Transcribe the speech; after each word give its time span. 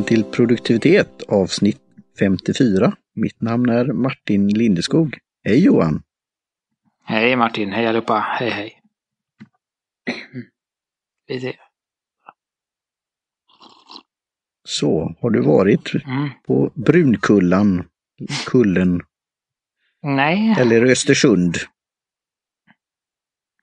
välkommen 0.00 0.04
till 0.04 0.24
produktivitet 0.36 1.22
avsnitt 1.28 1.80
54. 2.18 2.92
Mitt 3.14 3.40
namn 3.40 3.68
är 3.68 3.84
Martin 3.92 4.48
Lindeskog. 4.48 5.18
Hej 5.44 5.64
Johan! 5.64 6.02
Hej 7.04 7.36
Martin, 7.36 7.72
hej 7.72 7.86
allihopa, 7.86 8.18
hej 8.18 8.50
hej. 8.50 8.82
Så, 14.64 15.14
har 15.20 15.30
du 15.30 15.42
varit 15.42 15.94
Mm. 16.06 16.28
på 16.46 16.72
Brunkullan, 16.74 17.84
Kullen 18.46 19.00
Nej, 20.02 20.54
eller 20.58 20.86
Östersund? 20.86 21.56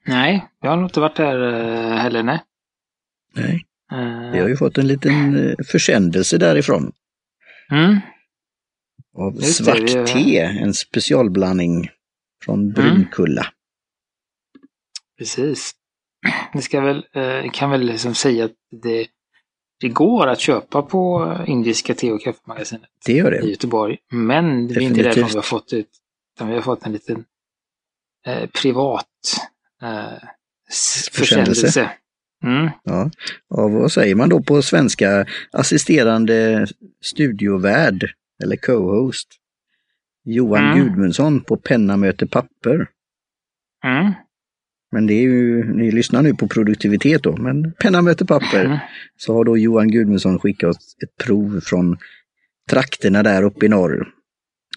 nej, 0.06 0.48
jag 0.62 0.70
har 0.70 0.78
nog 0.78 0.86
inte 0.86 1.00
varit 1.00 1.16
där 1.16 1.54
eh, 1.54 1.98
heller, 1.98 2.24
nej. 2.24 2.44
Nej, 3.36 3.66
vi 4.34 4.40
har 4.40 4.48
ju 4.48 4.58
fått 4.58 4.78
en 4.78 4.88
liten 4.88 5.48
eh, 5.50 5.56
försändelse 5.66 6.38
därifrån 6.38 6.92
mm, 7.72 8.00
av 9.18 9.36
Just 9.36 9.58
det, 9.58 9.64
svart 9.64 9.80
vi- 9.80 10.06
te, 10.14 10.40
en 10.40 10.74
specialblandning 10.74 11.90
från 12.46 12.72
Brunkulla. 12.72 13.48
precis. 15.18 15.72
Det 16.54 16.62
ska 16.62 16.82
väl, 16.82 17.06
eh, 17.14 17.52
kan 17.54 17.70
väl 17.72 17.82
liksom 17.82 18.16
säga 18.16 18.46
att 18.46 18.52
det, 18.84 19.08
det 19.80 19.90
går 19.90 20.28
att 20.28 20.40
köpa 20.40 20.82
på 20.82 21.36
indiska 21.48 21.94
te 21.96 22.12
och 22.12 22.22
kaffemagasinet 22.22 22.90
Det 23.06 23.14
gör 23.14 23.36
i 23.36 23.40
det. 23.42 23.48
Göteborg. 23.48 23.98
Men 24.12 24.68
det 24.68 24.74
är 24.76 24.80
inte 24.82 25.04
därifrån 25.04 25.28
vi 25.30 25.36
har 25.36 25.42
fått 25.42 25.74
ut, 25.74 25.90
utan 26.36 26.48
vi 26.50 26.56
har 26.56 26.62
fått 26.62 26.86
en 26.86 26.92
liten 26.92 27.26
eh, 28.26 28.50
privat 28.50 29.06
eh, 29.82 29.90
Försändelse. 31.12 31.12
försändelse. 31.12 31.92
Mm. 32.44 32.70
Ja. 32.84 33.12
Av 33.50 33.72
vad 33.72 33.92
säger 33.92 34.16
man 34.16 34.30
då 34.30 34.44
på 34.44 34.62
svenska? 34.62 35.26
Assisterande 35.52 36.68
studiovärd 37.02 38.12
eller 38.44 38.56
co-host. 38.56 39.28
Johan 40.24 40.64
Mm. 40.72 40.78
Gudmundsson 40.80 41.42
på 41.42 41.58
Penna 41.58 41.98
möter 41.98 42.26
papper. 42.26 42.88
Mm. 43.86 44.14
Men 44.92 45.08
det 45.08 45.14
är 45.14 45.22
ju, 45.22 45.64
ni 45.74 45.92
lyssnar 45.92 46.22
nu 46.22 46.34
på 46.34 46.48
produktivitet 46.48 47.24
då, 47.24 47.38
men 47.38 47.74
penna 47.74 48.02
möter 48.02 48.26
papper. 48.26 48.66
Mm. 48.66 48.78
Så 49.18 49.34
har 49.34 49.44
då 49.46 49.58
Johan 49.58 49.92
Gudmundsson 49.92 50.40
skickat 50.40 50.70
oss 50.70 50.96
ett 51.04 51.26
prov 51.26 51.60
från 51.64 51.98
trakterna 52.70 53.24
där 53.24 53.44
uppe 53.44 53.66
i 53.66 53.70
norr. 53.70 54.08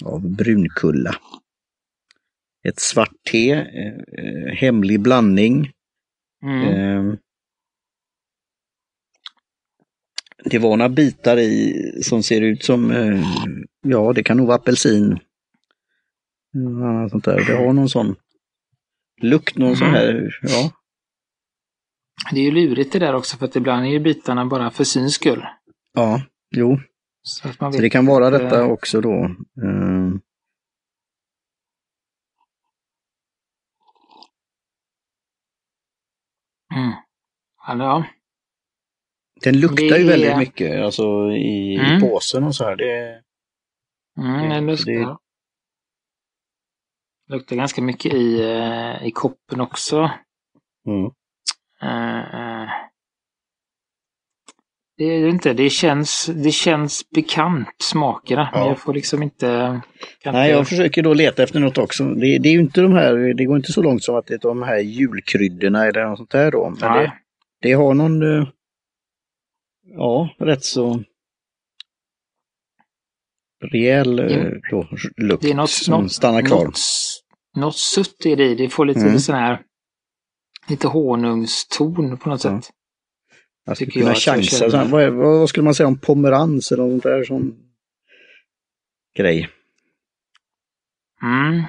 Av 0.04 0.30
Brunkulla. 0.30 1.14
Ett 2.68 2.80
svart 2.80 3.14
te, 3.30 3.52
eh, 3.52 3.64
eh, 4.18 4.54
hemlig 4.54 5.00
blandning. 5.00 5.70
Mm. 6.42 7.08
Eh, 7.08 7.14
det 10.44 10.58
var 10.58 10.76
några 10.76 10.88
bitar 10.88 11.36
i 11.38 11.74
som 12.02 12.22
ser 12.22 12.40
ut 12.40 12.64
som, 12.64 12.90
eh, 12.90 13.22
ja 13.82 14.12
det 14.12 14.22
kan 14.22 14.36
nog 14.36 14.46
vara 14.46 14.56
apelsin. 14.56 15.18
Mm, 16.54 17.08
sånt 17.08 17.24
där. 17.24 17.44
Det 17.46 17.56
har 17.56 17.72
någon 17.72 17.88
sån 17.88 18.16
lukt, 19.22 19.58
någon 19.58 19.76
sån 19.76 19.88
här, 19.88 20.38
ja. 20.42 20.70
Det 22.32 22.40
är 22.40 22.44
ju 22.44 22.50
lurigt 22.50 22.92
det 22.92 22.98
där 22.98 23.14
också 23.14 23.36
för 23.36 23.44
att 23.44 23.56
ibland 23.56 23.86
är 23.86 23.90
ju 23.90 24.00
bitarna 24.00 24.46
bara 24.46 24.70
för 24.70 24.84
syns 24.84 25.14
skull. 25.14 25.44
Ja, 25.94 26.22
jo. 26.56 26.80
Så 27.22 27.48
att 27.48 27.60
man 27.60 27.72
Så 27.72 27.80
det 27.80 27.90
kan 27.90 28.06
vara 28.06 28.30
detta 28.30 28.64
också 28.64 29.00
då. 29.00 29.24
Eh, 29.62 30.20
Mm. 36.74 36.92
Alltså, 37.66 37.84
ja. 37.84 38.04
Den 39.44 39.60
luktar 39.60 39.82
ju 39.82 39.88
Det 39.88 39.96
är- 39.96 40.04
väldigt 40.04 40.36
mycket, 40.38 40.84
alltså 40.84 41.02
i, 41.32 41.76
Mm. 41.76 41.96
i 41.96 42.00
påsen 42.00 42.44
och 42.44 42.54
så 42.54 42.64
här. 42.64 42.76
Det, 42.76 43.20
Mm, 44.18 44.66
Det- 44.66 44.72
luktar. 44.72 44.92
det- 44.92 45.16
luktar 47.34 47.56
ganska 47.56 47.82
mycket 47.82 48.14
i, 48.14 48.40
eh, 48.42 49.06
i 49.06 49.10
koppen 49.10 49.60
också. 49.60 50.10
mm. 50.86 51.04
Eh. 51.82 52.68
Det 54.96 55.04
är 55.04 55.22
det 55.22 55.28
inte, 55.30 55.52
det 55.52 55.70
känns, 55.70 56.26
det 56.26 56.50
känns 56.50 57.10
bekant 57.10 57.68
smakerna. 57.82 58.50
Men 58.52 58.62
Ja. 58.62 58.68
jag 58.68 58.78
får 58.78 58.94
liksom 58.94 59.22
inte... 59.22 59.80
Nej, 60.24 60.50
jag 60.50 60.68
försöker 60.68 61.02
då 61.02 61.14
leta 61.14 61.42
efter 61.42 61.60
något 61.60 61.78
också. 61.78 62.04
Det, 62.04 62.38
det 62.38 62.48
är 62.48 62.52
ju 62.52 62.60
inte 62.60 62.80
de 62.80 62.92
här, 62.92 63.34
det 63.34 63.44
går 63.44 63.56
inte 63.56 63.72
så 63.72 63.82
långt 63.82 64.04
som 64.04 64.14
att 64.16 64.26
det 64.26 64.34
är 64.34 64.38
de 64.38 64.62
här 64.62 64.78
julkryddorna 64.78 65.86
eller 65.86 66.04
något 66.06 66.18
sånt 66.18 66.30
där 66.30 66.50
då. 66.50 66.70
Men 66.80 66.92
det, 66.98 67.12
det 67.62 67.72
har 67.72 67.94
någon, 67.94 68.22
ja, 69.90 70.34
rätt 70.38 70.64
så 70.64 71.02
rejäl 73.72 74.18
eh, 74.18 74.52
då, 74.70 74.88
lukt 75.16 75.42
Det 75.42 75.50
är 75.50 75.54
något, 75.54 75.70
som 75.70 76.02
något, 76.02 76.12
stannar 76.12 76.42
kvar. 76.42 76.64
Något, 76.64 76.78
något 77.56 77.76
sutt 77.76 78.26
i 78.26 78.34
det. 78.34 78.54
Det 78.54 78.68
får 78.68 78.86
lite 78.86 79.00
Mm. 79.00 79.18
sån 79.18 79.34
här 79.34 79.62
lite 80.68 80.88
honungston 80.88 82.18
på 82.18 82.28
något 82.28 82.44
Ja. 82.44 82.60
sätt. 82.62 82.70
Jag 83.64 83.76
skulle 83.76 83.90
kunna 83.90 84.06
jag 84.06 84.16
chansa. 84.16 84.70
känner. 84.70 84.84
Vad, 84.90 85.12
vad 85.12 85.48
skulle 85.48 85.64
man 85.64 85.74
säga 85.74 85.86
om 85.86 85.98
pomerans 85.98 86.72
eller 86.72 86.86
något 86.86 87.02
där 87.02 87.24
som 87.24 87.56
grej? 89.18 89.48
Mm. 91.22 91.62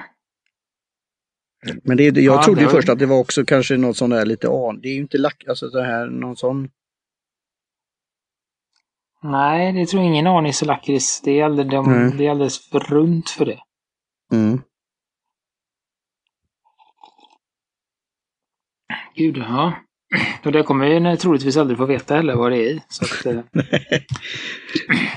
Men 1.84 1.96
det, 1.96 2.04
jag 2.04 2.18
Ja, 2.18 2.42
trodde 2.44 2.60
ju 2.60 2.66
var- 2.66 2.72
först 2.72 2.88
att 2.88 2.98
det 2.98 3.06
var 3.06 3.18
också 3.18 3.44
kanske 3.44 3.76
något 3.76 3.96
sån 3.96 4.10
där 4.10 4.26
lite 4.26 4.48
an. 4.48 4.80
Det 4.82 4.88
är 4.88 4.92
ju 4.94 5.00
inte 5.00 5.18
lack, 5.18 5.44
alltså 5.48 5.68
det 5.68 5.82
här, 5.84 6.06
någon 6.06 6.36
sån. 6.36 6.70
Nej, 9.22 9.72
det 9.72 9.86
tror 9.86 10.02
jag 10.02 10.10
ingen 10.10 10.26
anis 10.26 10.62
och 10.62 10.68
lakrits. 10.68 11.20
Det 11.20 11.40
är 11.40 11.44
alldeles, 11.44 11.70
de, 11.70 11.92
Nej. 11.92 12.12
det 12.18 12.26
är 12.26 12.30
alldeles 12.30 12.70
för 12.70 12.80
runt 12.80 13.30
för 13.30 13.44
det. 13.44 13.58
Mm. 14.32 14.60
Gud, 19.16 19.36
ja. 19.36 19.72
Och 20.44 20.52
det 20.52 20.62
kommer 20.62 21.10
vi 21.10 21.16
troligtvis 21.16 21.56
aldrig 21.56 21.78
få 21.78 21.86
veta 21.86 22.14
heller 22.14 22.34
vad 22.34 22.52
det 22.52 22.58
är 22.58 22.70
i. 22.70 22.82
Så 22.88 23.04
att, 23.04 23.26
eh, 23.26 23.42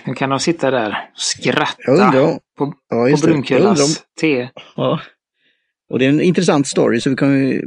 nu 0.06 0.14
kan 0.14 0.30
de 0.30 0.40
sitta 0.40 0.72
där 0.72 1.10
och 1.14 1.20
skratta 1.22 1.92
undrar 1.92 2.40
på, 2.58 2.74
ja, 2.90 3.10
på 3.12 3.28
Brunkullas 3.28 4.04
te. 4.22 4.50
ja. 4.76 5.00
Och 5.90 6.00
det 6.00 6.06
är 6.06 6.10
en 6.10 6.22
intressant 6.22 6.68
story 6.68 7.02
så 7.02 7.10
vi 7.10 7.16
kan 7.16 7.48
ju 7.50 7.66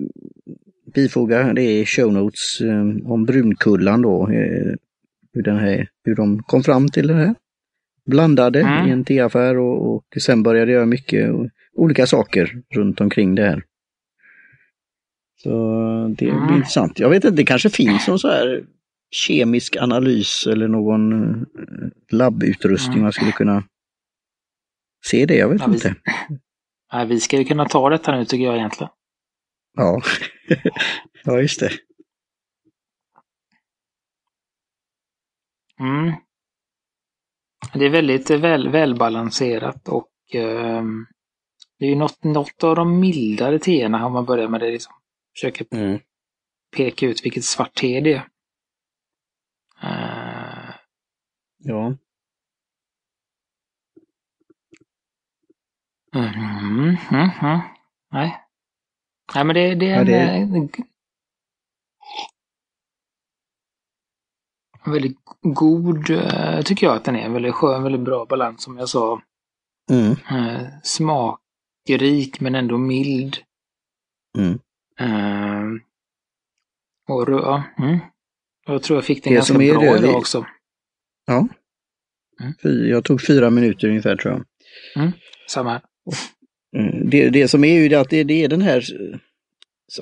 bifoga 0.95 1.53
det 1.53 1.63
i 1.63 1.87
show 1.87 2.13
notes 2.13 2.61
eh, 2.61 3.11
om 3.13 3.25
Brunkullan 3.25 4.03
då. 4.03 4.29
Eh, 4.31 4.75
hur, 5.33 5.43
den 5.43 5.59
här, 5.59 5.89
hur 6.05 6.15
de 6.15 6.43
kom 6.43 6.63
fram 6.63 6.89
till 6.89 7.07
det 7.07 7.15
här. 7.15 7.35
Blandade 8.07 8.61
Mm. 8.61 8.89
i 8.89 8.91
en 8.91 9.05
teaffär 9.05 9.59
och, 9.59 9.95
och 9.95 10.05
sen 10.23 10.43
började 10.43 10.73
göra 10.73 10.87
mycket 10.87 11.31
olika 11.75 12.07
saker 12.07 12.63
runt 12.75 13.01
omkring 13.01 13.35
det 13.35 13.43
här. 13.43 13.63
Så 15.43 15.49
det 16.09 16.25
blir 16.25 16.31
Mm. 16.33 16.55
intressant. 16.55 16.99
Jag 16.99 17.09
vet 17.11 17.25
inte, 17.25 17.37
det 17.37 17.45
kanske 17.45 17.71
finns 17.71 18.09
någon 18.09 18.19
så 18.19 18.29
här 18.29 18.65
kemisk 19.11 19.77
analys 19.77 20.47
eller 20.47 20.69
någon 20.69 21.33
eh, 21.33 21.41
labbutrustning 22.11 22.93
Mm. 22.95 23.03
man 23.03 23.13
skulle 23.13 23.33
kunna 23.33 23.65
se 25.07 25.27
det. 25.27 25.37
Jag 25.37 25.49
vet 25.49 25.61
Ja, 25.61 25.67
vi- 25.67 25.75
inte. 25.75 25.95
Nej, 26.93 27.07
vi 27.07 27.21
ska 27.21 27.39
ju 27.39 27.45
kunna 27.45 27.65
ta 27.65 27.91
detta 27.91 28.17
nu 28.17 28.25
tycker 28.25 28.45
jag 28.45 28.57
egentligen. 28.57 28.91
Ja, 29.77 30.03
ja 31.25 31.41
just 31.41 31.61
det. 31.61 31.71
Mm. 35.81 36.13
Det 37.75 37.85
är 37.85 37.91
väldigt 37.91 38.31
eh, 38.31 38.39
väl, 38.41 38.69
välbalanserat 38.69 39.89
och 39.89 40.11
ehm, 40.35 41.07
det 41.79 41.85
är 41.87 41.91
ju 41.91 41.97
något, 41.97 42.25
något 42.25 42.65
av 42.65 42.77
de 42.77 43.01
mildare 43.01 43.59
teerna 43.59 44.07
om 44.07 44.13
man 44.13 44.25
börjar 44.25 44.49
med 44.49 44.61
det. 44.61 44.71
Liksom. 44.71 44.93
Försöker 45.37 45.67
Mm. 45.71 45.99
peka 46.77 47.07
ut 47.07 47.25
vilket 47.25 47.45
svart 47.45 47.75
te 47.75 48.01
det 48.01 48.13
är. 48.15 48.29
Eh, 49.83 50.75
Ja. 51.59 51.95
Mm, 56.15 56.97
mm, 57.11 57.31
mm. 57.43 57.61
Nej. 58.13 58.41
Nej, 59.35 59.45
men 59.45 59.55
det, 59.55 59.75
det 59.75 59.87
är 59.87 59.91
Ja, 59.95 60.01
en, 60.01 60.07
det- 60.07 60.15
eh, 60.21 60.43
en 60.43 60.69
väldigt 64.91 65.17
god, 65.43 66.11
eh, 66.11 66.61
tycker 66.63 66.87
jag 66.87 66.97
att 66.97 67.05
den 67.05 67.17
är. 67.17 67.29
Väldigt 67.29 67.55
skön, 67.55 67.83
väldigt 67.83 68.01
bra 68.01 68.27
balans 68.27 68.63
som 68.63 68.79
jag 68.79 68.89
sa. 68.89 69.23
Mm. 69.91 70.11
Eh, 70.11 70.67
smakrik 70.83 72.41
men 72.41 72.55
ändå 72.55 72.79
mild. 72.79 73.37
Mm. 74.39 74.59
Eh, 75.01 75.65
och 77.09 77.29
ja, 77.29 77.63
mm. 77.79 77.99
Jag 78.67 78.83
tror 78.83 78.97
jag 78.97 79.05
fick 79.05 79.25
den 79.25 79.33
Det 79.33 79.37
ganska 79.37 79.55
bra 79.55 79.81
det- 79.81 79.99
idag 79.99 80.17
också. 80.17 80.47
Ja. 81.27 81.49
Mm. 82.41 82.89
Jag 82.89 83.05
tog 83.05 83.27
fyra 83.27 83.51
minuter 83.51 83.89
ungefär 83.89 84.17
tror 84.17 84.35
jag. 84.35 84.45
Samma 85.49 85.71
här. 85.71 85.83
Mm. 86.77 87.11
Det, 87.11 87.29
det 87.31 87.49
som 87.49 87.65
är 87.65 87.75
ju 87.75 87.89
det 87.89 88.01
att 88.01 88.11
det, 88.11 88.25
det 88.25 88.45
är 88.45 88.49
den 88.49 88.63
här, 88.63 88.85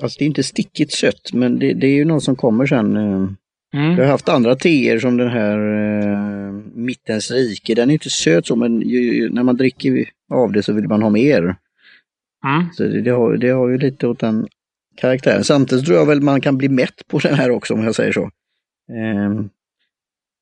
alltså 0.01 0.17
det 0.19 0.25
är 0.25 0.27
inte 0.27 0.43
stickigt 0.43 0.93
sött 0.93 1.33
men 1.33 1.59
det, 1.59 1.73
det 1.73 1.87
är 1.87 1.95
ju 1.95 2.05
något 2.05 2.23
som 2.23 2.35
kommer 2.35 2.65
sen. 2.65 3.37
eh, 3.77 3.85
Mm. 3.85 3.97
Jag 3.97 4.03
har 4.05 4.11
haft 4.11 4.29
andra 4.29 4.55
teer 4.55 4.99
som 4.99 5.17
den 5.17 5.29
här 5.29 5.57
uh, 5.57 6.51
Mittens 6.73 7.31
rike. 7.31 7.75
Den 7.75 7.89
är 7.89 7.93
inte 7.93 8.09
söt 8.09 8.45
så 8.47 8.55
men 8.55 8.81
ju, 8.81 9.29
när 9.29 9.43
man 9.43 9.57
dricker 9.57 10.05
av 10.33 10.51
det 10.51 10.63
så 10.63 10.73
vill 10.73 10.87
man 10.87 11.01
ha 11.01 11.09
mer. 11.09 11.55
Mm. 12.45 12.73
Så 12.73 12.83
det, 12.83 13.01
det, 13.01 13.11
har, 13.11 13.37
det 13.37 13.49
har 13.49 13.69
ju 13.69 13.77
lite 13.77 14.07
åt 14.07 14.19
den 14.19 14.47
karaktären. 14.95 15.43
Samtidigt 15.43 15.85
tror 15.85 15.97
jag 15.97 16.05
väl 16.05 16.21
man 16.21 16.41
kan 16.41 16.57
bli 16.57 16.69
mätt 16.69 17.07
på 17.07 17.19
den 17.19 17.33
här 17.33 17.51
också 17.51 17.73
om 17.73 17.83
jag 17.83 17.95
säger 17.95 18.11
så. 18.11 18.21
Eh, 18.91 19.31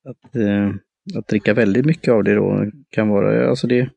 att, 0.08 0.36
eh, 0.36 0.74
att 1.18 1.28
dricka 1.28 1.54
väldigt 1.54 1.86
mycket 1.86 2.12
av 2.12 2.24
det 2.24 2.34
då 2.34 2.70
kan 2.90 3.08
vara, 3.08 3.48
alltså 3.48 3.66
det 3.66 3.90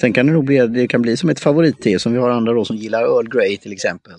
Sen 0.00 0.12
kan 0.12 0.26
det 0.26 0.32
nog 0.32 0.44
bli, 0.44 0.66
det 0.66 0.88
kan 0.88 1.02
bli 1.02 1.16
som 1.16 1.28
ett 1.28 1.40
favoritte 1.40 1.98
som 1.98 2.12
vi 2.12 2.18
har 2.18 2.30
andra 2.30 2.52
då 2.52 2.64
som 2.64 2.76
gillar 2.76 3.02
Earl 3.02 3.28
Grey 3.28 3.56
till 3.56 3.72
exempel. 3.72 4.14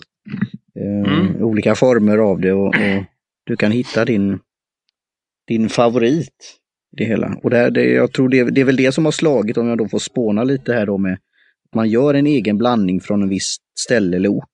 Eh, 0.80 1.12
Mm. 1.12 1.44
Olika 1.44 1.75
former 1.75 2.18
av 2.18 2.42
det 2.42 2.54
och, 2.54 2.68
och 2.68 3.04
du 3.45 3.56
kan 3.56 3.71
hitta 3.71 4.06
din, 4.06 4.39
din 5.47 5.69
favorit 5.69 6.59
i 6.92 6.95
det 6.97 7.06
hela. 7.06 7.39
Och 7.44 7.50
det, 7.50 7.57
här, 7.57 7.71
det, 7.71 7.83
jag 7.83 8.12
tror 8.12 8.30
det, 8.30 8.44
det 8.44 8.62
är 8.62 8.65
väl 8.65 8.75
det 8.75 8.92
som 8.92 9.06
har 9.06 9.12
slagit 9.12 9.57
om 9.57 9.68
jag 9.68 9.77
då 9.77 9.88
får 9.88 10.00
spåna 10.00 10.44
lite 10.44 10.74
här 10.74 10.86
då 10.86 10.97
med 10.97 11.18
man 11.75 11.89
gör 11.89 12.13
en 12.13 12.27
egen 12.27 12.57
blandning 12.57 13.01
från 13.01 13.24
en 13.24 13.30
viss 13.30 13.57
ställe 13.80 14.18
eller 14.18 14.30
ort. 14.30 14.50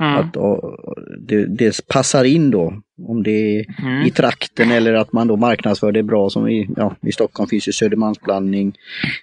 Mm. 0.00 0.14
Att 0.14 0.36
och, 0.36 0.76
det, 1.18 1.46
det 1.46 1.86
passar 1.86 2.24
in 2.24 2.50
då, 2.50 2.82
om 3.02 3.22
det 3.22 3.30
är 3.30 3.66
Mm. 3.82 4.06
i 4.06 4.10
trakten 4.10 4.70
eller 4.70 4.94
att 4.94 5.12
man 5.12 5.26
då 5.26 5.36
marknadsför 5.36 5.92
det 5.92 6.02
bra 6.02 6.30
som 6.30 6.48
i, 6.48 6.68
ja, 6.76 6.96
i 7.02 7.12
Stockholm 7.12 7.48
finns 7.48 7.68
ju 7.68 7.72
Södermalmsblandning. 7.72 8.74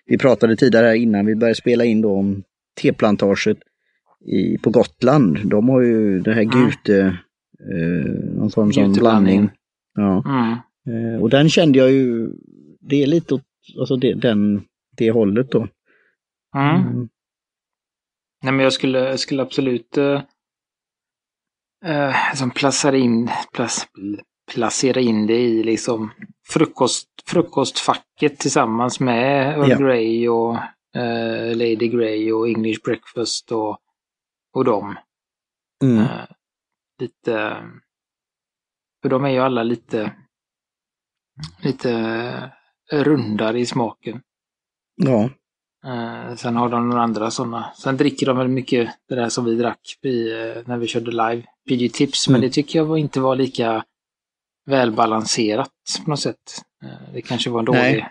Vi 0.06 0.18
pratade 0.18 0.56
tidigare 0.56 0.98
innan 0.98 1.26
vi 1.26 1.36
började 1.36 1.56
spela 1.56 1.86
in 1.86 2.02
då 2.02 2.16
om 2.16 2.44
teplantaget 2.82 3.58
i, 4.26 4.58
på 4.58 4.70
Gotland. 4.70 5.50
De 5.50 5.70
har 5.70 5.82
ju 5.82 6.20
det 6.20 6.34
här 6.34 6.42
Mm. 6.42 6.66
Gute, 6.66 7.18
någon 8.36 8.52
form 8.52 8.74
som 8.74 8.84
Guteblandning. 8.84 9.38
blandning. 9.38 9.52
Ja. 9.94 10.24
Mm. 10.26 10.58
Eh, 10.90 11.22
och 11.22 11.30
den 11.30 11.50
kände 11.50 11.80
jag 11.80 11.92
ju, 11.92 12.32
det 12.80 13.04
är 13.04 13.08
lite 13.08 13.34
åt 13.34 13.44
alltså 13.80 13.96
det, 13.96 14.14
den, 14.14 14.64
det 14.98 15.12
hållet 15.12 15.52
då. 15.52 15.68
Mm. 16.56 16.76
Mm. 16.76 17.10
Nej, 18.44 18.54
men 18.54 18.60
jag 18.60 18.74
skulle, 18.74 19.00
jag 19.00 19.20
skulle 19.20 19.42
absolut 19.42 19.98
eh, 19.98 20.22
eh, 21.86 22.16
liksom 22.32 22.52
placera, 22.52 22.98
in, 22.98 23.30
plac, 23.54 23.88
placera 24.54 25.00
in 25.02 25.28
det 25.28 25.40
i 25.40 25.64
liksom 25.64 26.12
frukost, 26.48 27.08
frukostfacket 27.26 28.40
tillsammans 28.40 29.00
med 29.00 29.54
Earl 29.54 29.70
Ja. 29.70 29.78
Grey 29.78 30.28
och 30.28 30.56
eh, 31.02 31.56
Lady 31.58 31.88
Grey 31.88 32.32
och 32.32 32.48
English 32.48 32.82
Breakfast 32.84 33.52
och, 33.52 33.78
och 34.54 34.66
dem. 34.66 34.96
Mm. 35.84 35.98
Eh, 35.98 36.26
lite... 37.00 37.64
För 39.02 39.10
de 39.10 39.26
är 39.26 39.30
ju 39.30 39.40
alla 39.40 39.64
lite, 39.64 40.12
lite 41.62 41.92
eh, 42.92 43.04
rundare 43.04 43.60
i 43.60 43.66
smaken. 43.66 44.22
Ja. 44.96 45.30
Eh, 45.86 46.36
sen 46.36 46.56
har 46.56 46.70
de 46.70 46.90
några 46.90 47.04
andra 47.04 47.32
sådana. 47.32 47.72
Sen 47.78 47.98
dricker 47.98 48.26
de 48.26 48.38
väl 48.38 48.48
mycket 48.48 48.90
det 49.08 49.16
där 49.16 49.30
som 49.30 49.46
vi 49.46 49.56
drack 49.56 49.82
i, 50.02 50.32
eh, 50.32 50.58
när 50.66 50.78
vi 50.78 50.88
körde 50.88 51.12
live, 51.12 51.44
PG 51.70 51.90
Tips, 51.94 52.28
men 52.28 52.36
Mm. 52.36 52.48
det 52.48 52.54
tycker 52.54 52.80
jag 52.80 52.86
var, 52.86 52.98
inte 52.98 53.20
var 53.20 53.36
lika 53.36 53.86
välbalanserat 54.66 55.72
på 56.04 56.10
något 56.10 56.20
sätt. 56.20 56.62
Eh, 56.84 57.14
det 57.14 57.22
kanske 57.22 57.50
var 57.50 57.60
en 57.60 57.66
dålig... 57.66 58.06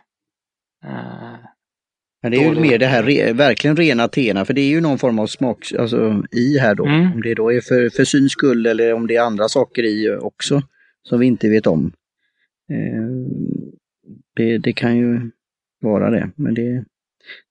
Men 2.22 2.32
det 2.32 2.38
är 2.38 2.54
ju 2.54 2.60
mer 2.60 2.78
det 2.78 2.86
här 2.86 3.02
re, 3.02 3.32
verkligen 3.32 3.76
rena 3.76 4.08
teerna, 4.08 4.44
för 4.44 4.54
det 4.54 4.60
är 4.60 4.68
ju 4.68 4.80
någon 4.80 4.98
form 4.98 5.18
av 5.18 5.26
smak 5.26 5.72
alltså, 5.78 6.22
i 6.30 6.58
här 6.58 6.74
då. 6.74 6.86
Mm. 6.86 7.12
Om 7.12 7.22
det 7.22 7.34
då 7.34 7.52
är 7.52 7.60
för, 7.60 7.88
för 7.88 8.04
syns 8.04 8.32
skull 8.32 8.66
eller 8.66 8.94
om 8.94 9.06
det 9.06 9.16
är 9.16 9.22
andra 9.22 9.48
saker 9.48 9.82
i 9.82 10.18
också 10.20 10.62
som 11.02 11.20
vi 11.20 11.26
inte 11.26 11.48
vet 11.48 11.66
om. 11.66 11.92
Eh, 12.70 13.30
det, 14.36 14.58
det 14.58 14.72
kan 14.72 14.96
ju 14.96 15.30
vara 15.80 16.10
det, 16.10 16.30
men 16.36 16.54
det, 16.54 16.84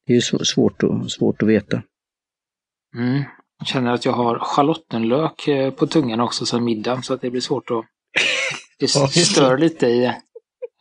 det 0.06 0.14
är 0.14 0.16
ju 0.16 0.22
svårt, 0.22 0.84
att, 0.84 1.12
svårt 1.12 1.42
att 1.42 1.50
veta. 1.50 1.84
mm. 2.96 3.24
Jag 3.60 3.68
känner 3.68 3.92
att 3.92 4.06
jag 4.06 4.14
har 4.14 4.40
schalottenlök 4.40 5.48
eh, 5.48 5.72
på 5.72 5.88
tungan 5.88 6.20
också 6.20 6.46
sen 6.46 6.64
middagen 6.64 7.04
så 7.04 7.14
att 7.14 7.22
det 7.22 7.30
blir 7.30 7.42
svårt 7.42 7.72
att... 7.72 7.86
Det. 8.80 8.88
stör 8.88 9.58
lite 9.58 9.88
i 9.88 10.06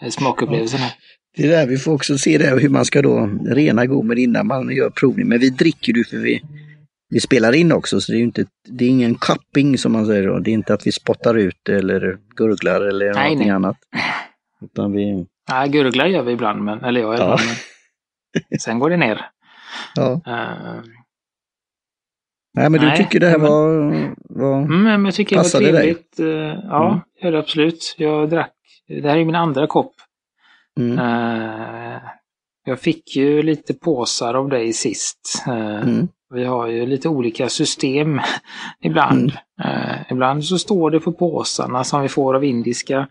eh, 0.03 0.11
smakupplevelsen 0.11 0.81
här. 0.81 0.93
Det 1.37 1.43
är 1.45 1.49
där 1.49 1.67
vi 1.67 1.77
får 1.77 1.93
också 1.93 2.19
se 2.19 2.39
det, 2.39 2.61
hur 2.61 2.69
man 2.69 2.85
ska 2.85 3.03
då 3.03 3.31
rena 3.47 3.87
gommen 3.87 4.19
innan 4.19 4.47
man 4.47 4.71
gör 4.77 4.91
provning. 4.91 5.29
Men 5.29 5.39
vi 5.39 5.51
dricker 5.51 5.93
ju 5.93 6.05
för 6.05 6.17
vi, 6.17 6.43
vi 7.09 7.21
spelar 7.21 7.53
in 7.53 7.73
också, 7.73 8.01
så 8.01 8.13
det 8.13 8.19
är 8.19 8.23
inte, 8.23 8.45
det 8.69 8.85
är 8.85 8.89
ingen 8.89 9.15
cupping 9.15 9.79
som 9.79 9.93
man 9.93 10.07
säger 10.07 10.27
då. 10.29 10.39
Det 10.39 10.51
är 10.51 10.53
inte 10.53 10.75
att 10.75 10.87
vi 10.87 10.93
spottar 10.93 11.35
ut 11.35 11.69
eller 11.69 12.19
gurglar 12.37 12.81
eller 12.81 13.15
Nej, 13.15 13.23
någonting 13.25 13.39
nej. 13.49 13.51
annat. 13.57 13.77
Utan 14.65 14.93
vi, 14.93 15.27
Nej, 15.51 15.69
gurglar 15.69 16.07
gör 16.07 16.23
vi 16.23 16.33
ibland, 16.33 16.63
men, 16.65 16.85
eller 16.85 17.01
jag 17.01 17.13
Ja. 17.13 17.15
ibland. 17.17 17.41
Men 18.51 18.59
sen 18.59 18.79
går 18.79 18.91
det 18.91 18.97
ner. 18.97 19.21
ja. 19.95 20.13
Eh, 20.27 20.83
Nej 22.55 22.71
men 22.71 22.81
du 22.81 22.87
Nej, 22.87 22.97
tycker 22.97 23.21
det 23.21 23.29
här 23.29 23.39
men- 23.39 23.49
var, 23.51 24.15
var 24.19 24.63
Mm, 24.63 25.05
jag 25.05 25.15
tycker 25.15 25.31
det 25.37 25.39
var 25.39 25.43
Passade 25.45 25.65
dig? 25.73 25.73
trevligt. 25.83 26.21
Eh, 26.21 26.27
Ja, 26.71 27.03
Mm. 27.23 27.33
det 27.33 27.39
absolut. 27.39 27.95
Jag 27.99 28.31
drack. 28.31 28.53
Det 28.89 29.09
här 29.09 29.17
är 29.19 29.25
min 29.25 29.35
andra 29.35 29.67
kopp. 29.67 29.93
Mm, 30.79 30.99
Eh, 30.99 31.99
Jag 32.69 32.81
fick 32.81 33.17
ju 33.17 33.43
lite 33.43 33.75
påsar 33.75 34.35
av 34.35 34.49
dig 34.49 34.73
sist. 34.73 35.45
Eh, 35.47 35.83
mm, 35.83 36.09
Vi 36.35 36.45
har 36.45 36.67
ju 36.67 36.87
lite 36.87 37.09
olika 37.09 37.49
system 37.49 38.21
ibland. 38.81 39.33
Mm. 39.65 39.81
Eh, 39.91 39.97
Ibland 40.11 40.45
så 40.45 40.59
står 40.59 40.91
det 40.91 41.01
på 41.01 41.13
påsarna 41.13 41.85
som 41.85 42.03
vi 42.03 42.09
får 42.09 42.35
av 42.35 42.45
indiska. 42.45 43.09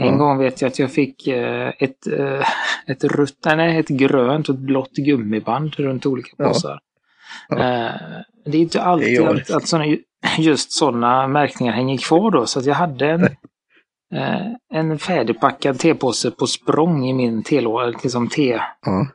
En 0.00 0.06
Ja. 0.06 0.16
gång 0.16 0.38
vet 0.38 0.60
jag 0.60 0.68
att 0.68 0.78
jag 0.78 0.92
fick 0.92 1.28
ett, 1.28 2.06
ett 2.86 3.04
rött, 3.04 3.38
nej, 3.56 3.78
ett 3.78 3.88
grönt 3.88 4.48
och 4.48 4.54
ett 4.54 4.60
blått 4.60 4.92
gummiband 4.92 5.74
runt 5.74 6.06
olika 6.06 6.30
Ja. 6.38 6.48
påsar. 6.48 6.80
Ja. 7.48 7.56
Eh, 7.58 7.90
Det 8.46 8.58
är 8.58 8.62
inte 8.62 8.82
alltid 8.82 9.20
att, 9.22 9.50
att 9.50 9.68
såna, 9.68 9.84
just 10.38 10.72
sådana 10.72 11.28
märkningar 11.28 11.72
hänger 11.72 11.98
kvar 11.98 12.30
då. 12.30 12.46
Så 12.46 12.60
jag 12.64 12.74
hade 12.74 13.06
en, 13.10 13.28
eh, 14.14 14.46
en 14.74 14.98
färdigpackad 14.98 15.78
tepåse 15.78 16.30
på 16.30 16.46
språng 16.46 17.04
i 17.06 17.12
min 17.12 17.42
telå, 17.42 17.86
liksom 18.02 18.28
te, 18.28 18.60
ja, 18.86 19.06